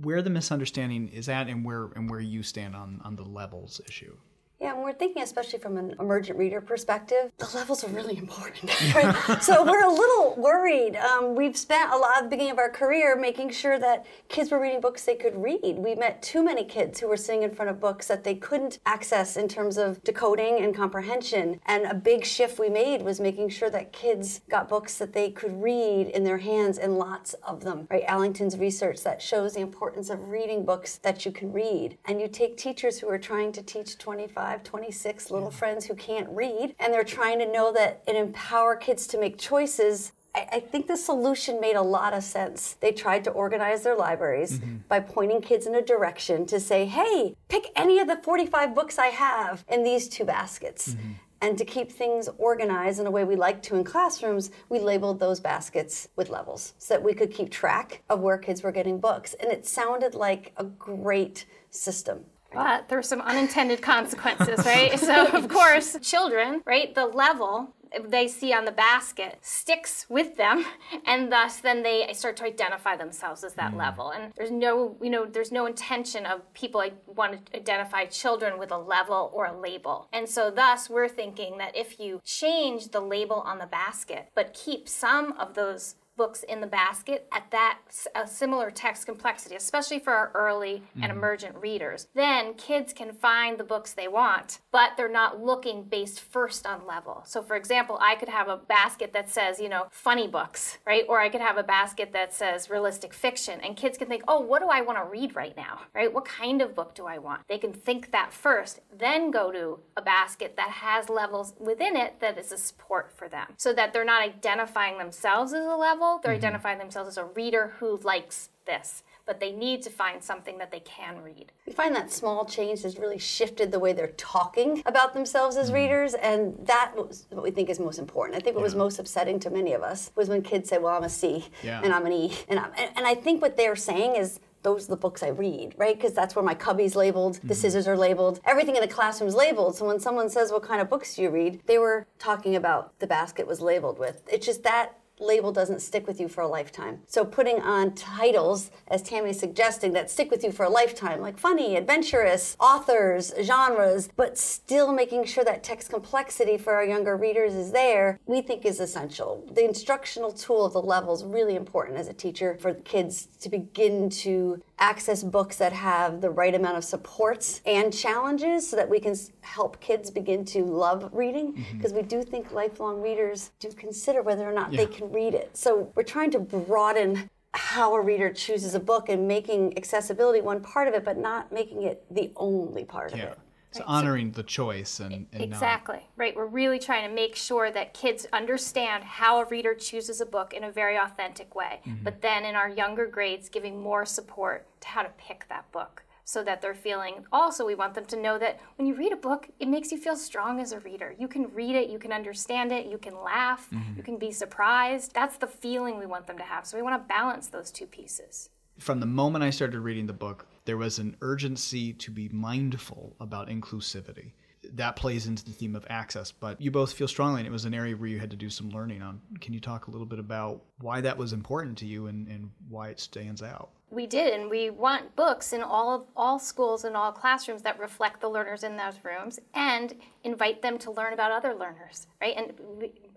where 0.00 0.22
the 0.22 0.30
misunderstanding 0.30 1.08
is 1.08 1.28
at 1.28 1.46
and 1.46 1.62
where 1.62 1.90
and 1.94 2.08
where 2.08 2.20
you 2.20 2.42
stand 2.42 2.74
on, 2.74 3.02
on 3.04 3.14
the 3.16 3.22
levels 3.22 3.82
issue? 3.86 4.16
Yeah, 4.62 4.74
and 4.74 4.84
we're 4.84 4.92
thinking, 4.92 5.24
especially 5.24 5.58
from 5.58 5.76
an 5.76 5.96
emergent 5.98 6.38
reader 6.38 6.60
perspective, 6.60 7.32
the 7.38 7.50
levels 7.52 7.82
are 7.82 7.88
really 7.88 8.16
important. 8.16 8.70
Right? 8.94 9.42
so 9.42 9.64
we're 9.64 9.84
a 9.84 9.92
little 9.92 10.34
worried. 10.36 10.96
Um, 10.96 11.34
we've 11.34 11.56
spent 11.56 11.92
a 11.92 11.96
lot 11.96 12.18
of 12.18 12.24
the 12.24 12.28
beginning 12.28 12.52
of 12.52 12.58
our 12.58 12.68
career 12.68 13.16
making 13.16 13.50
sure 13.50 13.78
that 13.78 14.04
kids 14.28 14.50
were 14.50 14.60
reading 14.60 14.80
books 14.80 15.04
they 15.04 15.14
could 15.14 15.34
read. 15.34 15.78
We 15.78 15.94
met 15.94 16.22
too 16.22 16.44
many 16.44 16.64
kids 16.64 17.00
who 17.00 17.08
were 17.08 17.16
sitting 17.16 17.42
in 17.42 17.54
front 17.54 17.70
of 17.70 17.80
books 17.80 18.06
that 18.08 18.22
they 18.22 18.34
couldn't 18.34 18.80
access 18.84 19.36
in 19.36 19.48
terms 19.48 19.78
of 19.78 20.02
decoding 20.04 20.58
and 20.62 20.76
comprehension. 20.76 21.58
And 21.66 21.86
a 21.86 21.94
big 21.94 22.24
shift 22.24 22.58
we 22.58 22.68
made 22.68 23.02
was 23.02 23.18
making 23.18 23.48
sure 23.48 23.70
that 23.70 23.92
kids 23.92 24.42
got 24.50 24.68
books 24.68 24.98
that 24.98 25.12
they 25.12 25.30
could 25.30 25.62
read 25.62 26.08
in 26.08 26.22
their 26.22 26.38
hands 26.38 26.78
and 26.78 26.98
lots 26.98 27.34
of 27.44 27.64
them. 27.64 27.88
Right? 27.90 28.04
Allington's 28.06 28.58
research 28.58 29.02
that 29.04 29.22
shows 29.22 29.54
the 29.54 29.60
importance 29.60 30.10
of 30.10 30.28
reading 30.28 30.64
books 30.64 30.98
that 30.98 31.24
you 31.24 31.32
can 31.32 31.52
read. 31.52 31.96
And 32.04 32.20
you 32.20 32.28
take 32.28 32.56
teachers 32.56 32.98
who 32.98 33.08
are 33.08 33.18
trying 33.18 33.52
to 33.52 33.62
teach 33.62 33.96
25 33.96 34.51
25, 34.58 34.62
26 34.64 35.30
little 35.30 35.50
yeah. 35.50 35.56
friends 35.56 35.86
who 35.86 35.94
can't 35.94 36.28
read, 36.30 36.74
and 36.78 36.92
they're 36.92 37.04
trying 37.04 37.38
to 37.38 37.50
know 37.50 37.72
that 37.72 38.02
and 38.06 38.16
empower 38.16 38.76
kids 38.76 39.06
to 39.08 39.18
make 39.18 39.38
choices 39.38 40.12
I, 40.34 40.60
think 40.60 40.86
the 40.86 40.96
solution 40.96 41.60
made 41.60 41.76
a 41.76 41.82
lot 41.82 42.14
of 42.14 42.24
sense. 42.24 42.78
They 42.80 42.90
tried 42.90 43.22
to 43.24 43.30
organize 43.30 43.82
their 43.82 43.94
libraries 43.94 44.58
mm-hmm. 44.58 44.76
by 44.88 45.00
pointing 45.00 45.42
kids 45.42 45.66
in 45.66 45.74
a 45.74 45.82
direction 45.82 46.46
to 46.46 46.58
say, 46.58 46.86
hey, 46.86 47.36
pick 47.48 47.70
any 47.76 47.98
of 47.98 48.08
the 48.08 48.16
45 48.16 48.74
books 48.74 48.98
I 48.98 49.08
have 49.08 49.62
in 49.68 49.82
these 49.82 50.08
two 50.08 50.24
baskets. 50.24 50.94
Mm-hmm. 50.94 51.12
And 51.42 51.58
to 51.58 51.66
keep 51.66 51.92
things 51.92 52.30
organized 52.38 52.98
in 52.98 53.06
a 53.06 53.10
way 53.10 53.24
we 53.24 53.36
like 53.36 53.62
to 53.64 53.74
in 53.74 53.84
classrooms, 53.84 54.50
we 54.70 54.78
labeled 54.78 55.20
those 55.20 55.38
baskets 55.38 56.08
with 56.16 56.30
levels 56.30 56.72
so 56.78 56.94
that 56.94 57.02
we 57.02 57.12
could 57.12 57.30
keep 57.30 57.50
track 57.50 58.02
of 58.08 58.20
where 58.20 58.38
kids 58.38 58.62
were 58.62 58.72
getting 58.72 58.98
books. 58.98 59.34
And 59.34 59.52
it 59.52 59.66
sounded 59.66 60.14
like 60.14 60.54
a 60.56 60.64
great 60.64 61.44
system. 61.70 62.24
But 62.54 62.88
there's 62.88 63.08
some 63.08 63.20
unintended 63.20 63.82
consequences, 63.82 64.64
right? 64.64 64.98
so, 65.00 65.26
of 65.28 65.48
course, 65.48 65.96
children, 66.02 66.62
right? 66.64 66.94
The 66.94 67.06
level 67.06 67.74
they 68.00 68.28
see 68.28 68.52
on 68.52 68.64
the 68.64 68.72
basket 68.72 69.38
sticks 69.42 70.06
with 70.08 70.36
them, 70.36 70.64
and 71.06 71.30
thus 71.30 71.58
then 71.58 71.82
they 71.82 72.10
start 72.12 72.36
to 72.38 72.44
identify 72.44 72.96
themselves 72.96 73.44
as 73.44 73.54
that 73.54 73.72
mm. 73.72 73.78
level. 73.78 74.10
And 74.10 74.32
there's 74.36 74.50
no, 74.50 74.96
you 75.02 75.10
know, 75.10 75.26
there's 75.26 75.52
no 75.52 75.66
intention 75.66 76.26
of 76.26 76.52
people 76.54 76.80
like 76.80 76.94
want 77.06 77.46
to 77.46 77.56
identify 77.56 78.06
children 78.06 78.58
with 78.58 78.70
a 78.70 78.78
level 78.78 79.30
or 79.34 79.46
a 79.46 79.58
label. 79.58 80.08
And 80.12 80.28
so 80.28 80.50
thus 80.50 80.88
we're 80.88 81.08
thinking 81.08 81.58
that 81.58 81.76
if 81.76 81.98
you 82.00 82.20
change 82.24 82.88
the 82.88 83.00
label 83.00 83.36
on 83.36 83.58
the 83.58 83.66
basket, 83.66 84.28
but 84.34 84.54
keep 84.54 84.88
some 84.88 85.32
of 85.32 85.54
those 85.54 85.96
books 86.16 86.42
in 86.42 86.60
the 86.60 86.66
basket 86.66 87.26
at 87.32 87.50
that 87.50 87.78
a 88.14 88.26
similar 88.26 88.70
text 88.70 89.06
complexity, 89.06 89.54
especially 89.54 89.98
for 89.98 90.12
our 90.12 90.30
early 90.34 90.82
mm-hmm. 90.82 91.02
and 91.02 91.12
emergent 91.12 91.56
readers, 91.56 92.08
then 92.14 92.54
kids 92.54 92.92
can 92.92 93.12
find 93.12 93.58
the 93.58 93.64
books 93.64 93.92
they 93.92 94.08
want, 94.08 94.60
but 94.70 94.90
they're 94.96 95.10
not 95.10 95.42
looking 95.42 95.84
based 95.84 96.20
first 96.20 96.66
on 96.66 96.86
level. 96.86 97.22
So, 97.26 97.42
for 97.42 97.56
example, 97.56 97.98
I 98.00 98.14
could 98.16 98.28
have 98.28 98.48
a 98.48 98.56
basket 98.56 99.12
that 99.12 99.30
says, 99.30 99.60
you 99.60 99.68
know, 99.68 99.86
funny 99.90 100.28
books, 100.28 100.78
right? 100.86 101.04
Or 101.08 101.20
I 101.20 101.28
could 101.28 101.40
have 101.40 101.56
a 101.56 101.62
basket 101.62 102.12
that 102.12 102.34
says 102.34 102.68
realistic 102.68 103.14
fiction, 103.14 103.60
and 103.60 103.76
kids 103.76 103.96
can 103.96 104.08
think, 104.08 104.22
oh, 104.28 104.40
what 104.40 104.60
do 104.60 104.68
I 104.68 104.80
want 104.82 104.98
to 104.98 105.04
read 105.04 105.34
right 105.34 105.56
now, 105.56 105.80
right? 105.94 106.12
What 106.12 106.24
kind 106.24 106.60
of 106.60 106.74
book 106.74 106.94
do 106.94 107.06
I 107.06 107.18
want? 107.18 107.42
They 107.48 107.58
can 107.58 107.72
think 107.72 108.12
that 108.12 108.32
first, 108.32 108.80
then 108.96 109.30
go 109.30 109.50
to 109.50 109.78
a 109.96 110.02
basket 110.02 110.56
that 110.56 110.70
has 110.70 111.08
levels 111.08 111.54
within 111.58 111.96
it 111.96 112.20
that 112.20 112.38
is 112.38 112.52
a 112.52 112.58
support 112.58 113.12
for 113.16 113.28
them 113.28 113.54
so 113.56 113.72
that 113.72 113.92
they're 113.92 114.04
not 114.04 114.22
identifying 114.22 114.98
themselves 114.98 115.52
as 115.52 115.64
a 115.64 115.76
level 115.76 116.01
level, 116.02 116.20
they're 116.22 116.32
mm-hmm. 116.32 116.44
identifying 116.44 116.78
themselves 116.78 117.08
as 117.08 117.16
a 117.16 117.24
reader 117.24 117.74
who 117.78 117.96
likes 117.98 118.50
this, 118.66 119.02
but 119.26 119.40
they 119.40 119.52
need 119.52 119.82
to 119.82 119.90
find 119.90 120.22
something 120.22 120.58
that 120.58 120.70
they 120.70 120.80
can 120.80 121.22
read. 121.22 121.52
We 121.66 121.72
find 121.72 121.94
that 121.96 122.12
small 122.12 122.44
change 122.44 122.82
has 122.82 122.98
really 122.98 123.18
shifted 123.18 123.72
the 123.72 123.78
way 123.78 123.92
they're 123.92 124.08
talking 124.08 124.82
about 124.86 125.14
themselves 125.14 125.56
as 125.56 125.66
mm-hmm. 125.66 125.76
readers, 125.76 126.14
and 126.14 126.54
that 126.66 126.92
was 126.94 127.26
what 127.30 127.42
we 127.42 127.50
think 127.50 127.70
is 127.70 127.80
most 127.80 127.98
important. 127.98 128.36
I 128.36 128.40
think 128.40 128.56
what 128.56 128.60
yeah. 128.62 128.66
was 128.66 128.74
most 128.74 128.98
upsetting 128.98 129.40
to 129.40 129.50
many 129.50 129.72
of 129.72 129.82
us 129.82 130.10
was 130.14 130.28
when 130.28 130.42
kids 130.42 130.68
say, 130.68 130.78
"Well, 130.78 130.94
I'm 130.94 131.04
a 131.04 131.08
C, 131.08 131.46
yeah. 131.62 131.80
and 131.82 131.92
I'm 131.92 132.06
an 132.06 132.12
E," 132.12 132.32
and, 132.48 132.58
I'm, 132.58 132.72
and, 132.76 132.90
and 132.96 133.06
I 133.06 133.14
think 133.14 133.42
what 133.42 133.56
they're 133.56 133.76
saying 133.76 134.16
is 134.16 134.40
those 134.62 134.86
are 134.86 134.92
the 134.92 134.96
books 134.96 135.22
I 135.22 135.28
read, 135.28 135.74
right? 135.76 135.96
Because 135.96 136.12
that's 136.12 136.36
where 136.36 136.44
my 136.44 136.54
cubby's 136.54 136.94
labeled, 136.94 137.34
the 137.34 137.40
mm-hmm. 137.40 137.52
scissors 137.54 137.88
are 137.88 137.96
labeled, 137.96 138.40
everything 138.44 138.76
in 138.76 138.80
the 138.80 138.88
classroom 138.88 139.26
is 139.28 139.34
labeled. 139.34 139.76
So 139.76 139.86
when 139.86 139.98
someone 139.98 140.30
says, 140.30 140.52
What 140.52 140.62
kind 140.62 140.80
of 140.80 140.88
books 140.88 141.16
do 141.16 141.22
you 141.22 141.30
read? 141.30 141.60
they 141.66 141.78
were 141.78 142.06
talking 142.18 142.56
about 142.56 142.98
the 143.00 143.06
basket 143.06 143.46
was 143.46 143.60
labeled 143.60 143.98
with. 143.98 144.22
It's 144.30 144.46
just 144.46 144.62
that 144.62 144.98
label 145.20 145.52
doesn't 145.52 145.80
stick 145.80 146.06
with 146.06 146.20
you 146.20 146.28
for 146.28 146.40
a 146.40 146.48
lifetime. 146.48 147.00
So 147.06 147.24
putting 147.24 147.60
on 147.60 147.94
titles, 147.94 148.70
as 148.88 149.02
Tammy's 149.02 149.38
suggesting, 149.38 149.92
that 149.92 150.10
stick 150.10 150.30
with 150.30 150.42
you 150.44 150.52
for 150.52 150.64
a 150.64 150.70
lifetime, 150.70 151.20
like 151.20 151.38
funny, 151.38 151.76
adventurous, 151.76 152.56
authors, 152.58 153.32
genres, 153.42 154.08
but 154.16 154.38
still 154.38 154.92
making 154.92 155.24
sure 155.24 155.44
that 155.44 155.62
text 155.62 155.90
complexity 155.90 156.56
for 156.56 156.74
our 156.74 156.84
younger 156.84 157.16
readers 157.16 157.54
is 157.54 157.72
there, 157.72 158.18
we 158.26 158.42
think 158.42 158.64
is 158.64 158.80
essential. 158.80 159.48
The 159.52 159.64
instructional 159.64 160.32
tool 160.32 160.64
of 160.64 160.72
the 160.72 160.82
level 160.82 161.14
is 161.14 161.24
really 161.24 161.56
important 161.56 161.98
as 161.98 162.08
a 162.08 162.12
teacher 162.12 162.56
for 162.60 162.74
kids 162.74 163.28
to 163.40 163.48
begin 163.48 164.10
to 164.10 164.62
access 164.82 165.22
books 165.22 165.56
that 165.56 165.72
have 165.72 166.20
the 166.20 166.28
right 166.28 166.56
amount 166.56 166.76
of 166.76 166.82
supports 166.82 167.60
and 167.64 167.92
challenges 167.92 168.68
so 168.68 168.74
that 168.76 168.88
we 168.88 168.98
can 168.98 169.14
help 169.40 169.80
kids 169.80 170.10
begin 170.10 170.44
to 170.44 170.64
love 170.64 171.08
reading 171.12 171.52
because 171.72 171.92
mm-hmm. 171.92 172.02
we 172.02 172.06
do 172.06 172.22
think 172.24 172.50
lifelong 172.52 173.00
readers 173.00 173.52
do 173.60 173.70
consider 173.70 174.22
whether 174.22 174.42
or 174.42 174.52
not 174.52 174.72
yeah. 174.72 174.78
they 174.78 174.86
can 174.86 175.10
read 175.12 175.34
it. 175.34 175.56
So 175.56 175.92
we're 175.94 176.02
trying 176.02 176.32
to 176.32 176.40
broaden 176.40 177.30
how 177.54 177.94
a 177.94 178.00
reader 178.00 178.32
chooses 178.32 178.74
a 178.74 178.80
book 178.80 179.08
and 179.08 179.28
making 179.28 179.76
accessibility 179.78 180.40
one 180.40 180.60
part 180.60 180.88
of 180.88 180.94
it, 180.94 181.04
but 181.04 181.16
not 181.16 181.52
making 181.52 181.82
it 181.82 182.04
the 182.10 182.32
only 182.34 182.84
part 182.84 183.14
yeah. 183.14 183.22
of 183.22 183.32
it. 183.32 183.38
So 183.72 183.80
right. 183.80 183.88
honoring 183.88 184.32
so, 184.32 184.36
the 184.36 184.42
choice 184.42 185.00
and, 185.00 185.26
and 185.32 185.42
exactly 185.42 185.96
not... 185.96 186.04
right. 186.16 186.36
We're 186.36 186.46
really 186.46 186.78
trying 186.78 187.08
to 187.08 187.14
make 187.14 187.34
sure 187.34 187.70
that 187.70 187.94
kids 187.94 188.26
understand 188.32 189.04
how 189.04 189.40
a 189.40 189.46
reader 189.46 189.74
chooses 189.74 190.20
a 190.20 190.26
book 190.26 190.52
in 190.52 190.64
a 190.64 190.70
very 190.70 190.96
authentic 190.96 191.54
way. 191.54 191.80
Mm-hmm. 191.86 192.04
But 192.04 192.20
then 192.20 192.44
in 192.44 192.54
our 192.54 192.68
younger 192.68 193.06
grades, 193.06 193.48
giving 193.48 193.80
more 193.80 194.04
support 194.04 194.66
to 194.82 194.88
how 194.88 195.02
to 195.02 195.10
pick 195.18 195.46
that 195.48 195.70
book 195.72 196.04
so 196.24 196.42
that 196.44 196.62
they're 196.62 196.74
feeling 196.74 197.24
also 197.32 197.66
we 197.66 197.74
want 197.74 197.94
them 197.94 198.04
to 198.04 198.16
know 198.16 198.38
that 198.38 198.60
when 198.76 198.86
you 198.86 198.94
read 198.94 199.12
a 199.12 199.16
book 199.16 199.48
it 199.58 199.66
makes 199.66 199.90
you 199.90 199.98
feel 199.98 200.16
strong 200.16 200.60
as 200.60 200.72
a 200.72 200.78
reader 200.80 201.14
you 201.18 201.26
can 201.26 201.52
read 201.52 201.74
it 201.74 201.90
you 201.90 201.98
can 201.98 202.12
understand 202.12 202.70
it 202.70 202.86
you 202.86 202.98
can 202.98 203.20
laugh 203.22 203.68
mm-hmm. 203.70 203.96
you 203.96 204.02
can 204.02 204.16
be 204.16 204.30
surprised 204.30 205.12
that's 205.14 205.36
the 205.36 205.46
feeling 205.46 205.98
we 205.98 206.06
want 206.06 206.26
them 206.26 206.38
to 206.38 206.44
have 206.44 206.64
so 206.64 206.76
we 206.76 206.82
want 206.82 206.94
to 206.94 207.08
balance 207.08 207.48
those 207.48 207.70
two 207.70 207.86
pieces 207.86 208.50
from 208.82 208.98
the 208.98 209.06
moment 209.06 209.44
i 209.44 209.50
started 209.50 209.78
reading 209.78 210.06
the 210.06 210.12
book 210.12 210.46
there 210.64 210.76
was 210.76 210.98
an 210.98 211.16
urgency 211.20 211.92
to 211.92 212.10
be 212.10 212.28
mindful 212.28 213.16
about 213.20 213.48
inclusivity. 213.48 214.32
That 214.72 214.96
plays 214.96 215.26
into 215.26 215.44
the 215.44 215.52
theme 215.52 215.76
of 215.76 215.86
access, 215.90 216.32
but 216.32 216.60
you 216.60 216.70
both 216.70 216.92
feel 216.92 217.08
strongly, 217.08 217.40
and 217.40 217.46
it 217.46 217.52
was 217.52 217.64
an 217.64 217.74
area 217.74 217.96
where 217.96 218.08
you 218.08 218.18
had 218.18 218.30
to 218.30 218.36
do 218.36 218.48
some 218.48 218.70
learning 218.70 219.02
on. 219.02 219.20
Can 219.40 219.52
you 219.52 219.60
talk 219.60 219.86
a 219.86 219.90
little 219.90 220.06
bit 220.06 220.18
about 220.18 220.62
why 220.80 221.00
that 221.00 221.16
was 221.16 221.32
important 221.32 221.78
to 221.78 221.86
you 221.86 222.06
and, 222.06 222.26
and 222.28 222.50
why 222.68 222.88
it 222.88 223.00
stands 223.00 223.42
out? 223.42 223.70
we 223.92 224.06
did 224.06 224.32
and 224.32 224.48
we 224.48 224.70
want 224.70 225.14
books 225.16 225.52
in 225.52 225.62
all 225.62 225.94
of 225.94 226.06
all 226.16 226.38
schools 226.38 226.84
and 226.84 226.96
all 226.96 227.12
classrooms 227.12 227.60
that 227.60 227.78
reflect 227.78 228.22
the 228.22 228.28
learners 228.28 228.64
in 228.64 228.74
those 228.74 228.94
rooms 229.04 229.38
and 229.52 229.94
invite 230.24 230.62
them 230.62 230.78
to 230.78 230.90
learn 230.90 231.12
about 231.12 231.30
other 231.30 231.54
learners 231.54 232.06
right 232.18 232.34
and 232.34 232.54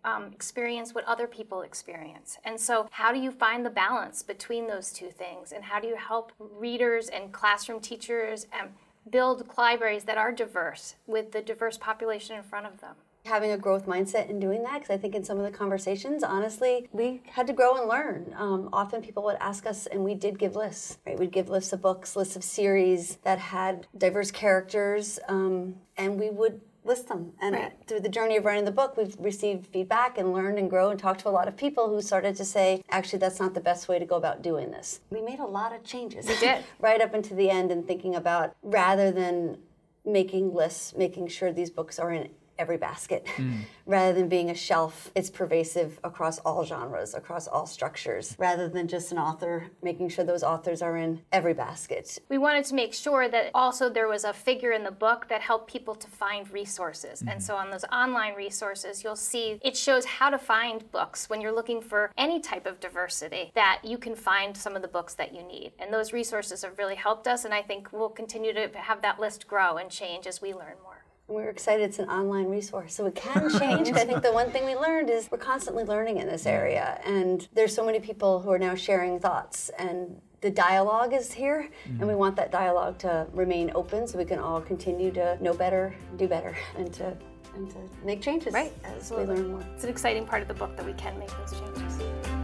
um, 0.06 0.26
experience 0.32 0.94
what 0.94 1.04
other 1.06 1.28
people 1.28 1.64
experience. 1.64 2.38
And 2.46 2.60
so, 2.60 2.88
how 2.92 3.12
do 3.12 3.20
you 3.20 3.32
find 3.32 3.66
the 3.66 3.72
balance 3.72 4.22
between 4.22 4.68
those 4.68 4.92
two 4.92 5.10
things? 5.10 5.52
And 5.52 5.64
how 5.64 5.80
do 5.80 5.88
you 5.88 5.96
help 5.96 6.32
readers 6.38 7.10
and 7.10 7.34
classroom 7.34 7.80
teachers 7.80 8.46
um, 8.58 8.70
build 9.10 9.48
libraries 9.58 10.04
that 10.06 10.18
are 10.18 10.32
diverse 10.32 10.96
with 11.08 11.32
the 11.32 11.42
diverse 11.42 11.78
population 11.78 12.36
in 12.36 12.44
front 12.44 12.66
of 12.66 12.82
them? 12.82 12.96
having 13.26 13.52
a 13.52 13.58
growth 13.58 13.86
mindset 13.86 14.30
in 14.30 14.40
doing 14.40 14.64
that 14.64 14.76
because 14.76 14.90
I 14.94 14.98
think 14.98 15.16
in 15.16 15.24
some 15.24 15.38
of 15.38 15.44
the 15.44 15.58
conversations, 15.58 16.24
honestly, 16.24 16.88
we 16.92 17.22
had 17.32 17.48
to 17.48 17.54
grow 17.54 17.76
and 17.76 17.90
learn. 17.90 18.34
Um, 18.38 18.70
often 18.72 19.02
people 19.02 19.24
would 19.24 19.38
ask 19.40 19.66
us, 19.66 19.88
and 19.88 20.04
we 20.04 20.16
did 20.16 20.40
give 20.40 20.56
lists, 20.56 20.98
right? 21.06 21.18
We'd 21.18 21.32
give 21.32 21.50
lists 21.50 21.74
of 21.74 21.82
books, 21.82 22.16
lists 22.16 22.36
of 22.36 22.44
series 22.44 23.18
that 23.24 23.40
had 23.40 23.88
diverse 23.98 24.32
characters, 24.32 25.20
um, 25.28 25.76
and 25.98 26.20
we 26.20 26.30
would 26.30 26.62
list 26.86 27.08
them. 27.08 27.34
And 27.42 27.56
right. 27.56 27.74
through 27.88 28.02
the 28.02 28.10
journey 28.10 28.38
of 28.38 28.46
writing 28.46 28.66
the 28.66 28.72
book, 28.72 28.96
we've 28.98 29.16
received 29.20 29.68
feedback 29.68 30.18
and 30.18 30.34
learned 30.34 30.58
and 30.58 30.70
grown 30.70 30.92
and 30.92 31.00
talked 31.00 31.22
to 31.22 31.30
a 31.30 31.32
lot 31.32 31.48
of 31.48 31.58
people 31.58 31.90
who 31.90 32.02
started 32.02 32.36
to 32.38 32.46
say, 32.46 32.84
actually, 32.90 33.20
that's 33.20 33.40
not 33.40 33.54
the 33.54 33.60
best 33.60 33.88
way 33.88 34.00
to 34.00 34.06
go 34.06 34.16
about 34.16 34.42
doing 34.42 34.72
this. 34.72 35.02
We 35.10 35.22
made 35.22 35.40
a 35.40 35.46
lot 35.46 35.74
of 35.76 35.84
changes. 35.84 36.28
We 36.28 36.38
did. 36.38 36.64
right 36.80 37.02
up 37.02 37.14
into 37.14 37.34
the 37.34 37.50
end 37.50 37.72
and 37.72 37.88
thinking 37.88 38.16
about 38.16 38.56
rather 38.62 39.12
than 39.12 39.58
making 40.06 40.54
lists, 40.54 40.96
making 40.96 41.28
sure 41.28 41.52
these 41.52 41.72
books 41.72 41.98
are 41.98 42.12
in 42.12 42.30
every 42.58 42.78
basket. 42.78 43.28
Mm. 43.36 43.66
rather 43.86 44.14
than 44.14 44.30
being 44.30 44.50
a 44.50 44.56
shelf, 44.56 45.12
it's 45.14 45.30
pervasive 45.30 46.00
across 46.04 46.40
all 46.40 46.66
genres, 46.66 47.14
across 47.14 47.48
all 47.48 47.68
structures, 47.68 48.36
rather 48.40 48.68
than 48.70 48.88
just 48.88 49.12
an 49.12 49.20
author, 49.20 49.66
making 49.84 50.10
sure 50.10 50.24
those 50.24 50.42
authors 50.42 50.82
are 50.82 50.98
in 50.98 51.22
every 51.32 51.54
basket. 51.54 52.18
We 52.30 52.38
wanted 52.38 52.66
to 52.66 52.76
make 52.76 52.94
sure 52.94 53.28
that 53.28 53.52
also 53.54 53.90
there 53.90 54.08
was 54.08 54.24
a 54.24 54.34
figure 54.34 54.72
in 54.72 54.84
the 54.84 54.92
book 54.92 55.28
that 55.28 55.42
helped 55.42 55.70
people 55.70 55.96
to 55.96 56.08
find 56.08 56.50
resources. 56.52 57.22
Mm. 57.22 57.34
And 57.34 57.44
so 57.44 57.56
on 57.56 57.70
those 57.70 57.84
online 57.92 58.36
resources, 58.36 59.04
you'll 59.04 59.16
see 59.16 59.60
it 59.62 59.76
shows 59.76 60.06
how 60.06 60.30
to 60.30 60.38
find 60.38 60.90
books 60.92 61.30
when 61.30 61.42
you're 61.42 61.52
looking 61.52 61.82
for 61.82 62.12
any 62.18 62.40
type 62.40 62.66
of 62.66 62.80
diversity, 62.80 63.52
that 63.54 63.82
you 63.84 63.98
can 63.98 64.16
find 64.16 64.56
some 64.56 64.76
of 64.76 64.82
the 64.82 64.88
books 64.88 65.14
that 65.16 65.36
you 65.36 65.44
need. 65.44 65.74
And 65.78 65.94
those 65.94 66.14
resources 66.14 66.64
have 66.64 66.78
really 66.78 66.96
helped 66.96 67.28
us, 67.28 67.46
and 67.46 67.54
I 67.54 67.62
think 67.62 67.92
we'll 67.92 68.10
continue 68.10 68.54
to 68.54 68.70
have 68.76 69.02
that 69.02 69.20
list 69.20 69.48
grow 69.48 69.78
and 69.78 69.92
change 69.92 70.26
as 70.26 70.42
we 70.42 70.54
learn 70.54 70.76
more. 70.84 70.95
And 71.28 71.38
we 71.38 71.44
are 71.44 71.50
excited 71.50 71.84
it's 71.84 72.00
an 72.00 72.10
online 72.10 72.48
resource. 72.48 72.94
So 72.94 73.06
it 73.06 73.16
can 73.16 73.50
change. 73.60 73.92
I 73.92 74.06
think 74.06 74.22
the 74.22 74.32
one 74.32 74.52
thing 74.52 74.66
we 74.66 74.76
learned 74.76 75.10
is 75.10 75.30
we're 75.32 75.38
constantly 75.38 75.84
learning 75.84 76.18
in 76.18 76.28
this 76.28 76.46
area. 76.46 77.02
And 77.06 77.48
there's 77.54 77.74
so 77.74 77.86
many 77.86 78.00
people 78.00 78.42
who 78.42 78.52
are 78.52 78.60
now 78.60 78.76
sharing 78.76 79.20
thoughts 79.20 79.70
and 79.80 80.22
the 80.42 80.52
dialogue 80.52 81.14
is 81.14 81.32
here 81.32 81.70
mm-hmm. 81.88 82.00
and 82.00 82.08
we 82.08 82.14
want 82.14 82.36
that 82.36 82.52
dialogue 82.52 83.00
to 83.00 83.26
remain 83.34 83.72
open 83.74 84.06
so 84.08 84.18
we 84.18 84.26
can 84.26 84.38
all 84.38 84.62
continue 84.62 85.12
to 85.12 85.42
know 85.44 85.54
better, 85.56 85.96
do 86.18 86.28
better, 86.28 86.56
and 86.78 86.94
to 86.94 87.18
and 87.56 87.72
to 87.72 87.78
make 88.04 88.22
changes 88.22 88.54
right. 88.54 88.74
as 88.84 89.12
we 89.12 89.24
learn 89.24 89.52
more. 89.52 89.66
It's 89.74 89.86
an 89.86 89.90
exciting 89.90 90.26
part 90.26 90.42
of 90.42 90.50
the 90.50 90.54
book 90.54 90.76
that 90.76 90.86
we 90.86 90.92
can 90.94 91.18
make 91.18 91.30
those 91.38 91.54
changes. 91.54 92.35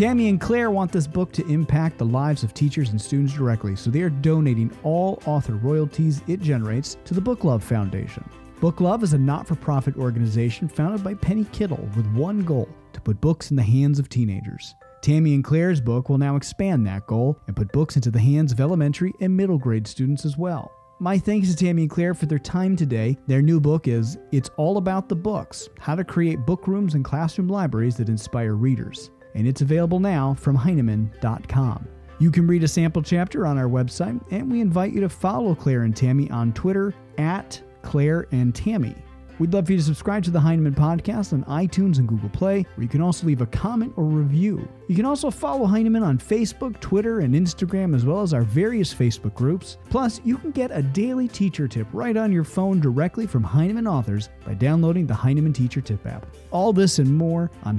Tammy 0.00 0.30
and 0.30 0.40
Claire 0.40 0.70
want 0.70 0.90
this 0.90 1.06
book 1.06 1.30
to 1.30 1.46
impact 1.46 1.98
the 1.98 2.06
lives 2.06 2.42
of 2.42 2.54
teachers 2.54 2.88
and 2.88 2.98
students 2.98 3.34
directly, 3.34 3.76
so 3.76 3.90
they 3.90 4.00
are 4.00 4.08
donating 4.08 4.74
all 4.82 5.22
author 5.26 5.56
royalties 5.56 6.22
it 6.26 6.40
generates 6.40 6.96
to 7.04 7.12
the 7.12 7.20
Book 7.20 7.44
Love 7.44 7.62
Foundation. 7.62 8.24
Book 8.62 8.80
Love 8.80 9.02
is 9.02 9.12
a 9.12 9.18
not 9.18 9.46
for 9.46 9.56
profit 9.56 9.94
organization 9.98 10.68
founded 10.68 11.04
by 11.04 11.12
Penny 11.12 11.44
Kittle 11.52 11.86
with 11.94 12.06
one 12.14 12.40
goal 12.44 12.66
to 12.94 13.00
put 13.02 13.20
books 13.20 13.50
in 13.50 13.58
the 13.58 13.62
hands 13.62 13.98
of 13.98 14.08
teenagers. 14.08 14.74
Tammy 15.02 15.34
and 15.34 15.44
Claire's 15.44 15.82
book 15.82 16.08
will 16.08 16.16
now 16.16 16.34
expand 16.34 16.86
that 16.86 17.06
goal 17.06 17.38
and 17.46 17.54
put 17.54 17.70
books 17.70 17.96
into 17.96 18.10
the 18.10 18.18
hands 18.18 18.52
of 18.52 18.60
elementary 18.60 19.12
and 19.20 19.36
middle 19.36 19.58
grade 19.58 19.86
students 19.86 20.24
as 20.24 20.38
well. 20.38 20.72
My 20.98 21.18
thanks 21.18 21.50
to 21.50 21.56
Tammy 21.56 21.82
and 21.82 21.90
Claire 21.90 22.14
for 22.14 22.24
their 22.24 22.38
time 22.38 22.74
today. 22.74 23.18
Their 23.26 23.42
new 23.42 23.60
book 23.60 23.86
is 23.86 24.16
It's 24.32 24.48
All 24.56 24.78
About 24.78 25.10
the 25.10 25.16
Books 25.16 25.68
How 25.78 25.94
to 25.94 26.04
Create 26.04 26.46
Book 26.46 26.66
Rooms 26.66 26.94
and 26.94 27.04
Classroom 27.04 27.48
Libraries 27.48 27.96
That 27.96 28.08
Inspire 28.08 28.54
Readers 28.54 29.10
and 29.34 29.46
it's 29.46 29.60
available 29.60 30.00
now 30.00 30.34
from 30.34 30.56
Heinemann.com. 30.56 31.86
You 32.18 32.30
can 32.30 32.46
read 32.46 32.64
a 32.64 32.68
sample 32.68 33.02
chapter 33.02 33.46
on 33.46 33.56
our 33.56 33.68
website, 33.68 34.20
and 34.30 34.50
we 34.50 34.60
invite 34.60 34.92
you 34.92 35.00
to 35.00 35.08
follow 35.08 35.54
Claire 35.54 35.84
and 35.84 35.96
Tammy 35.96 36.30
on 36.30 36.52
Twitter 36.52 36.94
at 37.16 37.60
Claire 37.82 38.26
and 38.32 38.54
Tammy. 38.54 38.94
We'd 39.40 39.54
love 39.54 39.64
for 39.64 39.72
you 39.72 39.78
to 39.78 39.84
subscribe 39.84 40.22
to 40.24 40.30
the 40.30 40.38
Heinemann 40.38 40.74
Podcast 40.74 41.32
on 41.32 41.44
iTunes 41.44 41.96
and 41.96 42.06
Google 42.06 42.28
Play, 42.28 42.66
where 42.74 42.82
you 42.82 42.90
can 42.90 43.00
also 43.00 43.26
leave 43.26 43.40
a 43.40 43.46
comment 43.46 43.94
or 43.96 44.04
review. 44.04 44.68
You 44.86 44.94
can 44.94 45.06
also 45.06 45.30
follow 45.30 45.64
Heinemann 45.64 46.02
on 46.02 46.18
Facebook, 46.18 46.78
Twitter, 46.80 47.20
and 47.20 47.34
Instagram, 47.34 47.96
as 47.96 48.04
well 48.04 48.20
as 48.20 48.34
our 48.34 48.42
various 48.42 48.92
Facebook 48.92 49.34
groups. 49.34 49.78
Plus, 49.88 50.20
you 50.24 50.36
can 50.36 50.50
get 50.50 50.70
a 50.70 50.82
daily 50.82 51.26
teacher 51.26 51.66
tip 51.66 51.86
right 51.94 52.18
on 52.18 52.32
your 52.32 52.44
phone 52.44 52.80
directly 52.80 53.26
from 53.26 53.42
Heinemann 53.42 53.86
authors 53.86 54.28
by 54.44 54.52
downloading 54.52 55.06
the 55.06 55.14
Heinemann 55.14 55.54
Teacher 55.54 55.80
Tip 55.80 56.06
app. 56.06 56.26
All 56.50 56.74
this 56.74 56.98
and 56.98 57.16
more 57.16 57.50
on 57.64 57.78